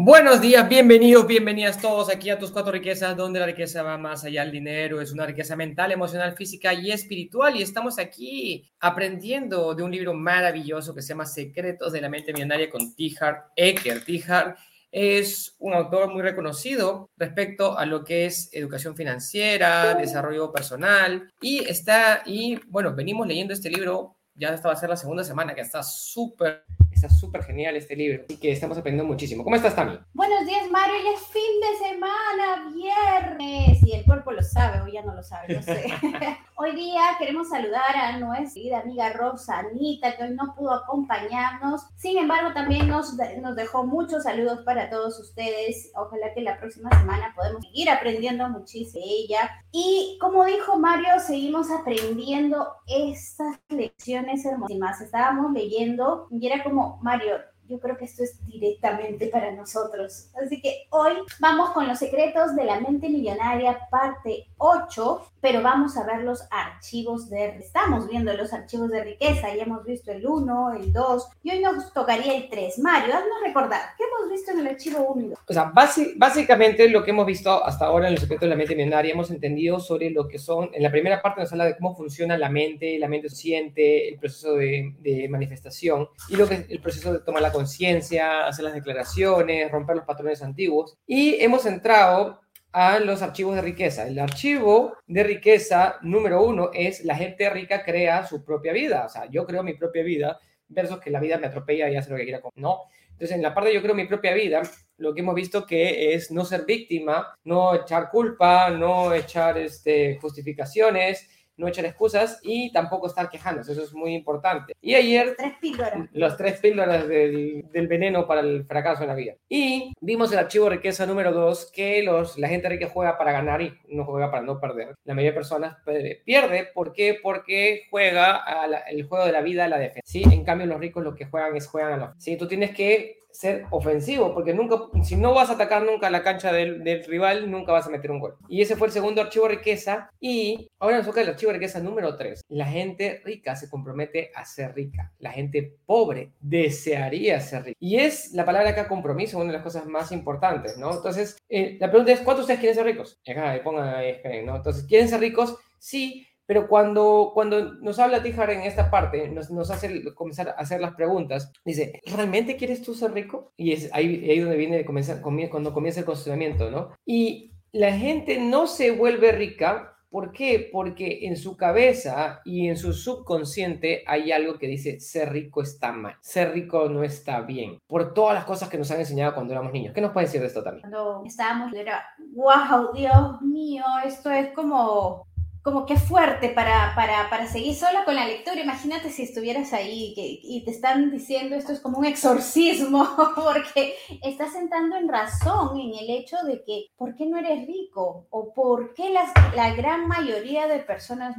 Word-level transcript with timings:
Buenos 0.00 0.40
días, 0.40 0.68
bienvenidos, 0.68 1.26
bienvenidas 1.26 1.82
todos 1.82 2.08
aquí 2.08 2.30
a 2.30 2.38
tus 2.38 2.52
cuatro 2.52 2.70
riquezas, 2.70 3.16
donde 3.16 3.40
la 3.40 3.46
riqueza 3.46 3.82
va 3.82 3.98
más 3.98 4.22
allá 4.22 4.42
del 4.42 4.52
dinero, 4.52 5.00
es 5.00 5.10
una 5.10 5.26
riqueza 5.26 5.56
mental, 5.56 5.90
emocional, 5.90 6.36
física 6.36 6.72
y 6.72 6.92
espiritual. 6.92 7.56
Y 7.56 7.62
estamos 7.62 7.98
aquí 7.98 8.70
aprendiendo 8.78 9.74
de 9.74 9.82
un 9.82 9.90
libro 9.90 10.14
maravilloso 10.14 10.94
que 10.94 11.02
se 11.02 11.08
llama 11.08 11.26
Secretos 11.26 11.92
de 11.92 12.00
la 12.00 12.08
mente 12.08 12.32
millonaria 12.32 12.70
con 12.70 12.94
Tihar 12.94 13.46
Eker. 13.56 14.04
Tihar 14.04 14.56
es 14.92 15.56
un 15.58 15.74
autor 15.74 16.12
muy 16.12 16.22
reconocido 16.22 17.10
respecto 17.16 17.76
a 17.76 17.84
lo 17.84 18.04
que 18.04 18.26
es 18.26 18.50
educación 18.52 18.94
financiera, 18.94 19.96
desarrollo 19.96 20.52
personal 20.52 21.28
y 21.40 21.64
está, 21.64 22.22
y 22.24 22.60
bueno, 22.68 22.94
venimos 22.94 23.26
leyendo 23.26 23.52
este 23.52 23.68
libro, 23.68 24.14
ya 24.36 24.50
esta 24.50 24.68
va 24.68 24.74
a 24.74 24.76
ser 24.76 24.90
la 24.90 24.96
segunda 24.96 25.24
semana 25.24 25.56
que 25.56 25.62
está 25.62 25.82
súper 25.82 26.62
Está 26.98 27.10
súper 27.10 27.44
genial 27.44 27.76
este 27.76 27.94
libro 27.94 28.24
y 28.28 28.38
que 28.38 28.50
estamos 28.50 28.76
aprendiendo 28.76 29.08
muchísimo. 29.08 29.44
¿Cómo 29.44 29.54
estás, 29.54 29.76
Tami? 29.76 30.00
Buenos 30.14 30.44
días, 30.44 30.68
Mario. 30.68 30.96
Ya 31.04 31.12
es 31.12 31.28
fin 31.28 31.60
de 31.60 31.88
semana, 31.88 32.72
viernes. 32.74 33.80
Y 33.86 33.92
el 33.92 34.04
cuerpo 34.04 34.32
lo 34.32 34.42
sabe, 34.42 34.80
o 34.80 34.88
ya 34.88 35.02
no 35.02 35.14
lo 35.14 35.22
sabe, 35.22 35.54
no 35.54 35.62
sé. 35.62 35.84
hoy 36.56 36.74
día 36.74 37.02
queremos 37.20 37.50
saludar 37.50 37.94
a 37.94 38.18
nuestra 38.18 38.52
querida 38.52 38.80
amiga 38.80 39.12
Rosanita, 39.12 40.16
que 40.16 40.24
hoy 40.24 40.34
no 40.34 40.56
pudo 40.56 40.74
acompañarnos. 40.74 41.82
Sin 41.94 42.18
embargo, 42.18 42.52
también 42.52 42.88
nos, 42.88 43.16
nos 43.40 43.54
dejó 43.54 43.86
muchos 43.86 44.24
saludos 44.24 44.64
para 44.64 44.90
todos 44.90 45.20
ustedes. 45.20 45.92
Ojalá 45.94 46.34
que 46.34 46.40
la 46.40 46.58
próxima 46.58 46.90
semana 46.98 47.32
podamos 47.36 47.62
seguir 47.64 47.90
aprendiendo 47.90 48.48
muchísimo 48.48 49.04
de 49.04 49.08
ella. 49.08 49.50
Y 49.70 50.18
como 50.20 50.44
dijo 50.46 50.76
Mario, 50.78 51.20
seguimos 51.24 51.70
aprendiendo 51.70 52.66
estas 52.88 53.60
lecciones 53.68 54.44
hermosísimas. 54.44 55.00
Estábamos 55.00 55.52
leyendo 55.52 56.26
y 56.32 56.44
era 56.44 56.64
como 56.64 56.87
Mario, 57.02 57.40
yo 57.68 57.78
creo 57.78 57.96
que 57.96 58.06
esto 58.06 58.24
es 58.24 58.44
directamente 58.46 59.28
para 59.28 59.52
nosotros. 59.52 60.30
Así 60.42 60.60
que 60.60 60.86
hoy 60.90 61.12
vamos 61.40 61.70
con 61.70 61.86
los 61.86 61.98
secretos 61.98 62.56
de 62.56 62.64
la 62.64 62.80
mente 62.80 63.08
millonaria, 63.08 63.88
parte 63.90 64.46
8, 64.56 65.32
pero 65.40 65.62
vamos 65.62 65.96
a 65.96 66.04
ver 66.04 66.22
los 66.22 66.42
archivos 66.50 67.28
de... 67.30 67.58
Estamos 67.58 68.08
viendo 68.08 68.32
los 68.34 68.52
archivos 68.52 68.90
de 68.90 69.04
riqueza, 69.04 69.54
ya 69.54 69.62
hemos 69.62 69.84
visto 69.84 70.10
el 70.10 70.26
1, 70.26 70.74
el 70.80 70.92
2, 70.92 71.28
y 71.42 71.50
hoy 71.50 71.60
nos 71.60 71.92
tocaría 71.92 72.34
el 72.36 72.48
3. 72.48 72.78
Mario, 72.80 73.14
haznos 73.14 73.40
recordar, 73.44 73.80
¿qué 73.96 74.04
hemos 74.04 74.30
visto 74.30 74.50
en 74.52 74.58
el 74.60 74.68
archivo 74.68 75.12
1 75.14 75.24
y 75.24 75.28
2? 75.28 75.38
O 75.46 75.52
sea, 75.52 75.72
básicamente 76.16 76.88
lo 76.88 77.04
que 77.04 77.10
hemos 77.10 77.26
visto 77.26 77.64
hasta 77.64 77.86
ahora 77.86 78.08
en 78.08 78.14
los 78.14 78.22
secretos 78.22 78.46
de 78.46 78.50
la 78.50 78.56
mente 78.56 78.74
millonaria, 78.74 79.12
hemos 79.12 79.30
entendido 79.30 79.78
sobre 79.78 80.10
lo 80.10 80.26
que 80.26 80.38
son, 80.38 80.70
en 80.72 80.82
la 80.82 80.90
primera 80.90 81.22
parte 81.22 81.40
nos 81.40 81.52
habla 81.52 81.66
de 81.66 81.76
cómo 81.76 81.94
funciona 81.94 82.36
la 82.38 82.48
mente, 82.48 82.98
la 82.98 83.08
mente 83.08 83.28
siente, 83.28 84.08
el 84.08 84.18
proceso 84.18 84.54
de, 84.54 84.94
de 85.00 85.28
manifestación, 85.28 86.08
y 86.28 86.36
lo 86.36 86.48
que 86.48 86.66
el 86.68 86.80
proceso 86.80 87.12
de 87.12 87.20
tomar 87.20 87.42
la 87.42 87.52
conciencia, 87.58 88.46
hacer 88.46 88.64
las 88.64 88.74
declaraciones, 88.74 89.70
romper 89.70 89.96
los 89.96 90.04
patrones 90.04 90.42
antiguos, 90.42 90.96
y 91.06 91.34
hemos 91.42 91.66
entrado 91.66 92.40
a 92.72 93.00
los 93.00 93.22
archivos 93.22 93.56
de 93.56 93.62
riqueza. 93.62 94.06
El 94.06 94.18
archivo 94.18 94.96
de 95.06 95.24
riqueza 95.24 95.96
número 96.02 96.44
uno 96.44 96.70
es 96.72 97.04
la 97.04 97.16
gente 97.16 97.50
rica 97.50 97.82
crea 97.84 98.26
su 98.26 98.44
propia 98.44 98.72
vida. 98.72 99.06
O 99.06 99.08
sea, 99.08 99.26
yo 99.30 99.44
creo 99.46 99.62
mi 99.62 99.74
propia 99.74 100.02
vida 100.04 100.38
versus 100.68 101.00
que 101.00 101.10
la 101.10 101.18
vida 101.18 101.38
me 101.38 101.46
atropella 101.46 101.88
y 101.88 101.96
hace 101.96 102.10
lo 102.10 102.16
que 102.16 102.24
quiera. 102.24 102.40
No. 102.54 102.82
Entonces, 103.10 103.36
en 103.36 103.42
la 103.42 103.52
parte 103.52 103.70
de 103.70 103.74
yo 103.74 103.82
creo 103.82 103.94
mi 103.94 104.06
propia 104.06 104.32
vida, 104.32 104.62
lo 104.98 105.12
que 105.12 105.20
hemos 105.22 105.34
visto 105.34 105.66
que 105.66 106.14
es 106.14 106.30
no 106.30 106.44
ser 106.44 106.64
víctima, 106.66 107.34
no 107.44 107.74
echar 107.74 108.10
culpa, 108.10 108.70
no 108.70 109.12
echar 109.12 109.58
este, 109.58 110.18
justificaciones, 110.20 111.28
no 111.58 111.68
echar 111.68 111.84
excusas 111.84 112.40
y 112.42 112.72
tampoco 112.72 113.06
estar 113.06 113.28
quejándose, 113.28 113.72
eso 113.72 113.82
es 113.82 113.92
muy 113.92 114.14
importante. 114.14 114.74
Y 114.80 114.94
ayer... 114.94 115.34
Tres 115.36 115.54
píldoras. 115.60 116.08
Los 116.12 116.36
tres 116.36 116.60
píldoras 116.60 117.06
del, 117.06 117.66
del, 117.70 117.88
veneno 117.88 118.26
para 118.26 118.40
el 118.40 118.64
fracaso 118.64 119.02
en 119.02 119.08
la 119.08 119.14
vida. 119.14 119.34
Y 119.48 119.92
vimos 120.00 120.32
el 120.32 120.38
archivo 120.38 120.68
riqueza 120.70 121.04
número 121.04 121.32
dos, 121.32 121.70
que 121.70 122.02
los, 122.02 122.38
la 122.38 122.48
gente 122.48 122.68
rica 122.68 122.88
juega 122.88 123.18
para 123.18 123.32
ganar 123.32 123.60
y 123.60 123.76
no 123.88 124.04
juega 124.04 124.30
para 124.30 124.42
no 124.42 124.60
perder. 124.60 124.94
La 125.04 125.14
mayoría 125.14 125.32
de 125.32 125.36
personas 125.36 125.76
pierde, 126.24 126.68
¿por 126.72 126.92
qué? 126.92 127.18
Porque 127.22 127.82
juega 127.90 128.36
a 128.36 128.66
el 128.88 129.04
juego 129.04 129.24
de 129.26 129.32
la 129.32 129.42
vida 129.42 129.64
a 129.64 129.68
la 129.68 129.78
defensa. 129.78 130.02
¿sí? 130.04 130.22
En 130.30 130.44
cambio, 130.44 130.66
los 130.66 130.80
ricos 130.80 131.02
lo 131.02 131.14
que 131.14 131.26
juegan 131.26 131.56
es 131.56 131.66
juegan 131.66 131.92
a 131.92 131.96
la... 131.96 132.14
¿sí? 132.18 132.36
Tú 132.36 132.46
tienes 132.46 132.70
que 132.70 133.18
ser 133.30 133.66
ofensivo, 133.70 134.34
porque 134.34 134.54
nunca, 134.54 134.76
si 135.04 135.16
no 135.16 135.34
vas 135.34 135.50
a 135.50 135.54
atacar 135.54 135.84
nunca 135.84 136.10
la 136.10 136.22
cancha 136.22 136.52
del, 136.52 137.04
rival, 137.04 137.50
nunca 137.50 137.72
vas 137.72 137.86
a 137.86 137.90
meter 137.90 138.10
un 138.10 138.20
gol. 138.20 138.36
Y 138.48 138.62
ese 138.62 138.76
fue 138.76 138.88
el 138.88 138.92
segundo 138.92 139.20
archivo 139.20 139.48
riqueza. 139.48 140.10
Y 140.20 140.70
ahora 140.78 140.98
nos 140.98 141.06
toca 141.06 141.20
el 141.20 141.28
archivo 141.28 141.52
riqueza 141.52 141.80
número 141.80 142.16
3. 142.16 142.42
La 142.48 142.66
gente 142.66 143.22
rica 143.24 143.54
se 143.56 143.68
compromete 143.70 144.30
a 144.34 144.44
ser 144.44 144.74
rica. 144.74 145.12
La 145.18 145.30
gente 145.30 145.76
pobre 145.86 146.32
desearía 146.40 147.40
ser 147.40 147.64
rica. 147.64 147.76
Y 147.80 147.96
es 147.96 148.32
la 148.32 148.44
palabra 148.44 148.70
acá 148.70 148.88
compromiso, 148.88 149.38
una 149.38 149.48
de 149.48 149.52
las 149.54 149.62
cosas 149.62 149.86
más 149.86 150.10
importantes, 150.12 150.76
¿no? 150.76 150.92
Entonces, 150.92 151.36
eh, 151.48 151.76
la 151.80 151.90
pregunta 151.90 152.12
es, 152.12 152.20
¿cuántos 152.20 152.46
de 152.46 152.54
ustedes 152.54 152.60
quieren 152.60 152.76
ser 152.76 152.86
ricos? 152.86 153.20
Acá, 153.28 153.60
pongan 153.62 153.94
ahí, 153.94 154.20
¿no? 154.44 154.56
Entonces, 154.56 154.84
¿quieren 154.84 155.08
ser 155.08 155.20
ricos? 155.20 155.56
Sí, 155.78 156.26
pero 156.48 156.66
cuando, 156.66 157.32
cuando 157.34 157.74
nos 157.74 157.98
habla 157.98 158.22
Tijar 158.22 158.48
en 158.48 158.62
esta 158.62 158.90
parte, 158.90 159.28
nos, 159.28 159.50
nos, 159.50 159.70
hace 159.70 160.02
comenzar 160.14 160.48
a 160.48 160.52
hacer 160.52 160.80
las 160.80 160.94
preguntas, 160.94 161.52
dice, 161.62 162.00
¿realmente 162.06 162.56
quieres 162.56 162.82
tú 162.82 162.94
ser 162.94 163.12
rico? 163.12 163.52
Y 163.58 163.72
es 163.72 163.90
ahí, 163.92 164.26
ahí 164.30 164.38
donde 164.38 164.56
viene 164.56 164.82
comenzar, 164.86 165.20
cuando 165.20 165.74
comienza 165.74 166.00
el 166.00 166.06
cuestionamiento, 166.06 166.70
¿no? 166.70 166.94
Y 167.04 167.52
la 167.70 167.92
gente 167.92 168.40
no 168.40 168.66
se 168.66 168.92
vuelve 168.92 169.30
rica. 169.32 169.94
¿Por 170.10 170.32
qué? 170.32 170.70
Porque 170.72 171.26
en 171.26 171.36
su 171.36 171.54
cabeza 171.54 172.40
y 172.46 172.66
en 172.66 172.78
su 172.78 172.94
subconsciente 172.94 174.02
hay 174.06 174.32
algo 174.32 174.58
que 174.58 174.68
dice 174.68 175.00
ser 175.00 175.30
rico 175.30 175.60
está 175.60 175.92
mal, 175.92 176.16
ser 176.22 176.54
rico 176.54 176.88
no 176.88 177.04
está 177.04 177.42
bien, 177.42 177.78
por 177.86 178.14
todas 178.14 178.34
las 178.34 178.46
cosas 178.46 178.70
que 178.70 178.78
nos 178.78 178.90
han 178.90 179.00
enseñado 179.00 179.34
cuando 179.34 179.52
éramos 179.52 179.70
niños. 179.70 179.92
¿Qué 179.92 180.00
nos 180.00 180.12
puede 180.12 180.24
decir 180.24 180.40
de 180.40 180.46
esto 180.46 180.62
también? 180.62 180.80
Cuando 180.80 181.24
estábamos, 181.26 181.74
era, 181.74 182.02
wow, 182.34 182.94
Dios 182.94 183.42
mío, 183.42 183.84
esto 184.02 184.30
es 184.30 184.50
como 184.54 185.27
como 185.68 185.84
que 185.84 185.98
fuerte 185.98 186.48
para, 186.48 186.94
para, 186.94 187.28
para, 187.28 187.46
seguir 187.46 187.74
sola 187.74 188.06
con 188.06 188.14
la 188.14 188.26
lectura. 188.26 188.58
Imagínate 188.58 189.10
si 189.10 189.24
estuvieras 189.24 189.74
ahí 189.74 190.14
y 190.16 190.64
te 190.64 190.70
están 190.70 191.10
diciendo 191.10 191.56
esto 191.56 191.72
es 191.72 191.80
como 191.80 191.98
un 191.98 192.06
exorcismo, 192.06 193.06
porque 193.36 193.94
estás 194.22 194.52
sentando 194.52 194.96
en 194.96 195.08
razón 195.08 195.78
en 195.78 195.92
el 195.94 196.08
hecho 196.08 196.38
de 196.46 196.64
que, 196.64 196.86
¿por 196.96 197.14
qué 197.16 197.26
no 197.26 197.36
eres 197.36 197.66
rico? 197.66 198.26
¿O 198.30 198.54
por 198.54 198.94
qué 198.94 199.10
las, 199.10 199.30
la 199.54 199.74
gran 199.74 200.08
mayoría 200.08 200.66
de 200.68 200.78
personas 200.78 201.36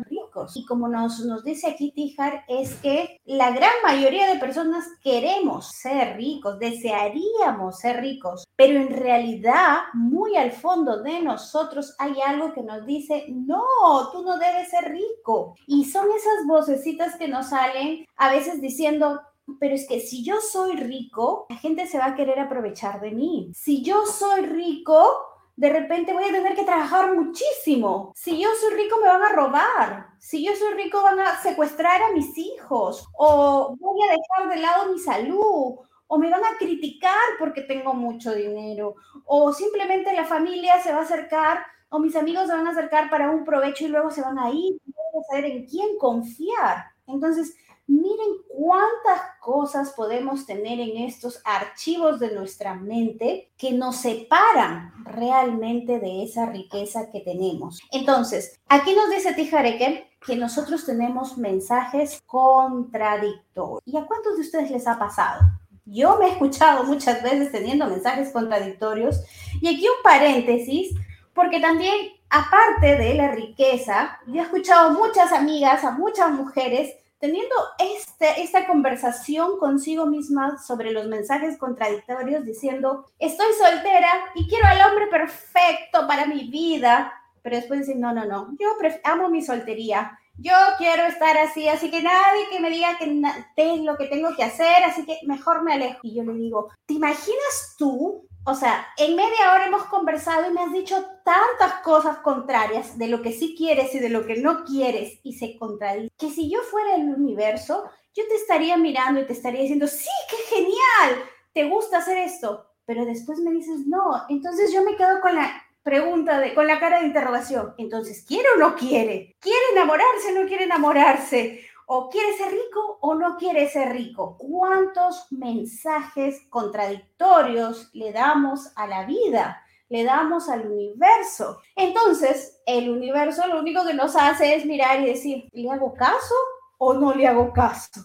Y 0.56 0.66
como 0.66 0.88
nos, 0.88 1.20
nos 1.22 1.44
dice 1.44 1.68
aquí 1.68 1.92
Tijar, 1.92 2.44
es 2.48 2.76
que 2.76 3.18
la 3.26 3.52
gran 3.52 3.72
mayoría 3.84 4.32
de 4.32 4.40
personas 4.40 4.86
queremos 5.04 5.68
ser 5.68 6.16
ricos, 6.18 6.60
desearíamos 6.60 7.80
ser 7.80 8.02
ricos, 8.02 8.46
pero 8.56 8.80
en 8.80 8.90
realidad, 8.90 9.78
muy 9.94 10.36
al 10.36 10.52
fondo 10.52 11.02
de 11.02 11.22
nosotros 11.22 11.96
hay 12.00 12.16
algo 12.26 12.54
que 12.54 12.64
nos 12.64 12.86
dice, 12.86 13.26
no, 13.30 13.64
tú 14.12 14.24
no 14.24 14.38
debes 14.38 14.70
ser 14.70 14.92
rico. 14.92 15.56
Y 15.68 15.86
son 15.86 16.08
esas 16.10 16.46
vocecitas 16.48 17.16
que 17.16 17.28
nos 17.28 17.50
salen 17.50 18.06
a 18.18 18.32
veces 18.32 18.62
diciendo, 18.62 19.22
pero 19.60 19.76
es 19.76 19.88
que 19.88 20.00
si 20.00 20.24
yo 20.24 20.36
soy 20.42 20.76
rico, 20.76 21.48
la 21.50 21.56
gente 21.56 21.88
se 21.88 21.98
va 21.98 22.08
a 22.08 22.16
querer 22.16 22.40
aprovechar 22.40 23.02
de 23.02 23.12
mí. 23.12 23.52
Si 23.54 23.82
yo 23.82 24.06
soy 24.06 24.42
rico, 24.42 25.29
de 25.60 25.70
repente 25.70 26.14
voy 26.14 26.24
a 26.24 26.32
tener 26.32 26.56
que 26.56 26.64
trabajar 26.64 27.14
muchísimo. 27.14 28.14
Si 28.16 28.42
yo 28.42 28.48
soy 28.62 28.76
rico, 28.76 28.96
me 29.02 29.10
van 29.10 29.22
a 29.22 29.34
robar. 29.34 30.08
Si 30.18 30.42
yo 30.42 30.56
soy 30.56 30.74
rico, 30.74 31.04
van 31.04 31.20
a 31.20 31.36
secuestrar 31.42 32.02
a 32.02 32.14
mis 32.14 32.38
hijos. 32.38 33.06
O 33.18 33.76
voy 33.78 34.00
a 34.08 34.12
dejar 34.12 34.56
de 34.56 34.62
lado 34.62 34.94
mi 34.94 34.98
salud. 35.00 35.76
O 36.08 36.18
me 36.18 36.30
van 36.30 36.46
a 36.46 36.58
criticar 36.58 37.12
porque 37.38 37.64
tengo 37.64 37.94
mucho 37.94 38.34
dinero. 38.34 38.96
O 39.26 39.52
simplemente 39.52 40.14
la 40.14 40.24
familia 40.24 40.82
se 40.82 40.94
va 40.94 41.00
a 41.00 41.04
acercar 41.04 41.66
o 41.90 42.00
mis 42.00 42.16
amigos 42.16 42.48
se 42.48 42.54
van 42.54 42.68
a 42.68 42.72
acercar 42.72 43.10
para 43.10 43.30
un 43.30 43.44
provecho 43.44 43.84
y 43.84 43.90
luego 43.90 44.12
se 44.12 44.22
van 44.22 44.40
a 44.40 44.50
ir, 44.52 44.80
no 44.86 45.24
saber 45.30 45.46
en 45.46 45.66
quién 45.66 45.98
confiar. 45.98 46.86
Entonces, 47.06 47.54
miren 47.90 48.38
cuántas 48.48 49.22
cosas 49.40 49.94
podemos 49.94 50.46
tener 50.46 50.80
en 50.80 50.98
estos 50.98 51.42
archivos 51.44 52.20
de 52.20 52.36
nuestra 52.36 52.76
mente 52.76 53.52
que 53.58 53.72
nos 53.72 53.98
separan 53.98 54.94
realmente 55.06 56.00
de 56.00 56.24
esa 56.24 56.46
riqueza 56.46 57.10
que 57.12 57.22
tenemos. 57.22 57.82
Entonces, 57.92 58.60
aquí 58.68 58.94
nos 58.94 59.10
dice 59.10 59.34
Tijareke 59.34 60.08
que 60.26 60.36
nosotros 60.36 60.86
tenemos 60.86 61.38
mensajes 61.38 62.22
contradictorios. 62.28 63.82
¿Y 63.86 63.98
a 63.98 64.06
cuántos 64.06 64.36
de 64.36 64.42
ustedes 64.42 64.70
les 64.70 64.88
ha 64.88 65.00
pasado? 65.00 65.42
Yo 65.86 66.18
me 66.20 66.28
he 66.28 66.32
escuchado 66.32 66.84
muchas 66.84 67.24
veces 67.24 67.52
teniendo 67.52 67.88
mensajes 67.88 68.32
contradictorios. 68.32 69.22
Y 69.60 69.68
aquí 69.68 69.88
un 69.88 70.04
paréntesis, 70.04 70.94
porque 71.34 71.60
también, 71.60 71.96
aparte 72.30 72.98
de 72.98 73.16
la 73.16 73.32
riqueza, 73.32 74.20
yo 74.28 74.42
he 74.42 74.44
escuchado 74.44 74.92
muchas 74.92 75.32
amigas, 75.32 75.84
a 75.84 75.92
muchas 75.92 76.32
mujeres, 76.32 76.94
teniendo 77.20 77.54
este, 77.78 78.42
esta 78.42 78.66
conversación 78.66 79.60
consigo 79.60 80.06
misma 80.06 80.58
sobre 80.58 80.92
los 80.92 81.08
mensajes 81.08 81.58
contradictorios, 81.58 82.46
diciendo, 82.46 83.06
estoy 83.20 83.54
soltera 83.54 84.10
y 84.36 84.48
quiero 84.48 84.66
al 84.68 84.90
hombre 84.90 85.08
perfecto 85.08 86.08
para 86.08 86.26
mi 86.26 86.50
vida, 86.50 87.14
pero 87.42 87.58
después 87.58 87.82
dicen, 87.82 88.00
no, 88.00 88.14
no, 88.14 88.26
no, 88.26 88.56
yo 88.58 88.70
amo 89.04 89.30
mi 89.30 89.42
soltería, 89.42 90.18
yo 90.42 90.54
quiero 90.78 91.04
estar 91.04 91.38
así, 91.38 91.68
así 91.68 91.92
que 91.92 92.02
nadie 92.02 92.48
que 92.50 92.60
me 92.60 92.70
diga 92.70 92.98
que 92.98 93.22
es 93.56 93.82
lo 93.82 93.98
que 93.98 94.08
tengo 94.08 94.34
que 94.36 94.44
hacer, 94.44 94.84
así 94.86 95.06
que 95.06 95.20
mejor 95.24 95.64
me 95.64 95.74
alejo. 95.74 96.00
Y 96.04 96.16
yo 96.16 96.24
le 96.24 96.34
digo, 96.34 96.70
¿te 96.86 96.94
imaginas 96.94 97.76
tú 97.78 98.26
O 98.46 98.56
sea, 98.56 98.88
en 98.98 99.16
media 99.16 99.54
hora 99.54 99.68
hemos 99.68 99.84
conversado 99.86 100.50
y 100.50 100.54
me 100.54 100.62
has 100.62 100.72
dicho 100.72 100.96
tantas 101.26 101.82
cosas 101.84 102.20
contrarias 102.20 102.98
de 102.98 103.08
lo 103.08 103.22
que 103.22 103.34
sí 103.34 103.54
quieres 103.58 103.94
y 103.94 104.00
de 104.00 104.10
lo 104.10 104.26
que 104.26 104.38
no 104.38 104.64
quieres 104.64 105.20
y 105.24 105.34
se 105.34 105.58
contradice. 105.58 106.10
Que 106.18 106.30
si 106.30 106.50
yo 106.50 106.62
fuera 106.62 106.96
el 106.96 107.10
universo, 107.10 107.84
yo 108.16 108.24
te 108.28 108.36
estaría 108.36 108.78
mirando 108.78 109.20
y 109.20 109.26
te 109.26 109.34
estaría 109.34 109.62
diciendo, 109.62 109.88
sí, 109.88 110.10
qué 110.30 110.56
genial, 110.56 111.24
te 111.54 111.66
gusta 111.66 111.98
hacer 111.98 112.18
esto. 112.18 112.66
Pero 112.86 113.06
después 113.06 113.40
me 113.40 113.52
dices, 113.52 113.86
no, 113.86 114.24
entonces 114.30 114.74
yo 114.74 114.84
me 114.84 114.96
quedo 114.96 115.20
con 115.22 115.36
la 115.36 115.64
pregunta 115.84 116.40
de, 116.40 116.54
con 116.54 116.68
la 116.68 116.80
cara 116.80 117.00
de 117.00 117.08
interrogación. 117.08 117.74
Entonces, 117.78 118.24
¿quiere 118.28 118.48
o 118.56 118.60
no 118.60 118.76
quiere? 118.76 119.36
¿Quiere 119.40 119.66
enamorarse 119.74 120.32
o 120.32 120.42
no 120.42 120.48
quiere 120.48 120.66
enamorarse? 120.66 121.66
o 121.92 122.08
quiere 122.08 122.38
ser 122.38 122.52
rico 122.52 123.00
o 123.02 123.16
no 123.16 123.36
quiere 123.36 123.68
ser 123.68 123.92
rico. 123.92 124.38
¿Cuántos 124.38 125.26
mensajes 125.32 126.46
contradictorios 126.48 127.90
le 127.94 128.12
damos 128.12 128.72
a 128.76 128.86
la 128.86 129.06
vida? 129.06 129.64
Le 129.90 130.04
damos 130.04 130.50
al 130.50 130.70
universo. 130.70 131.62
Entonces, 131.76 132.62
el 132.68 132.92
universo 132.92 133.48
lo 133.48 133.60
único 133.60 133.84
que 133.88 133.96
nos 133.96 134.16
hace 134.16 134.54
es 134.54 134.68
mirar 134.68 135.00
y 135.00 135.06
decir, 135.06 135.50
¿le 135.52 135.72
hago 135.72 135.96
caso 135.96 136.36
o 136.78 136.94
no 136.94 137.12
le 137.16 137.26
hago 137.26 137.52
caso? 137.52 138.02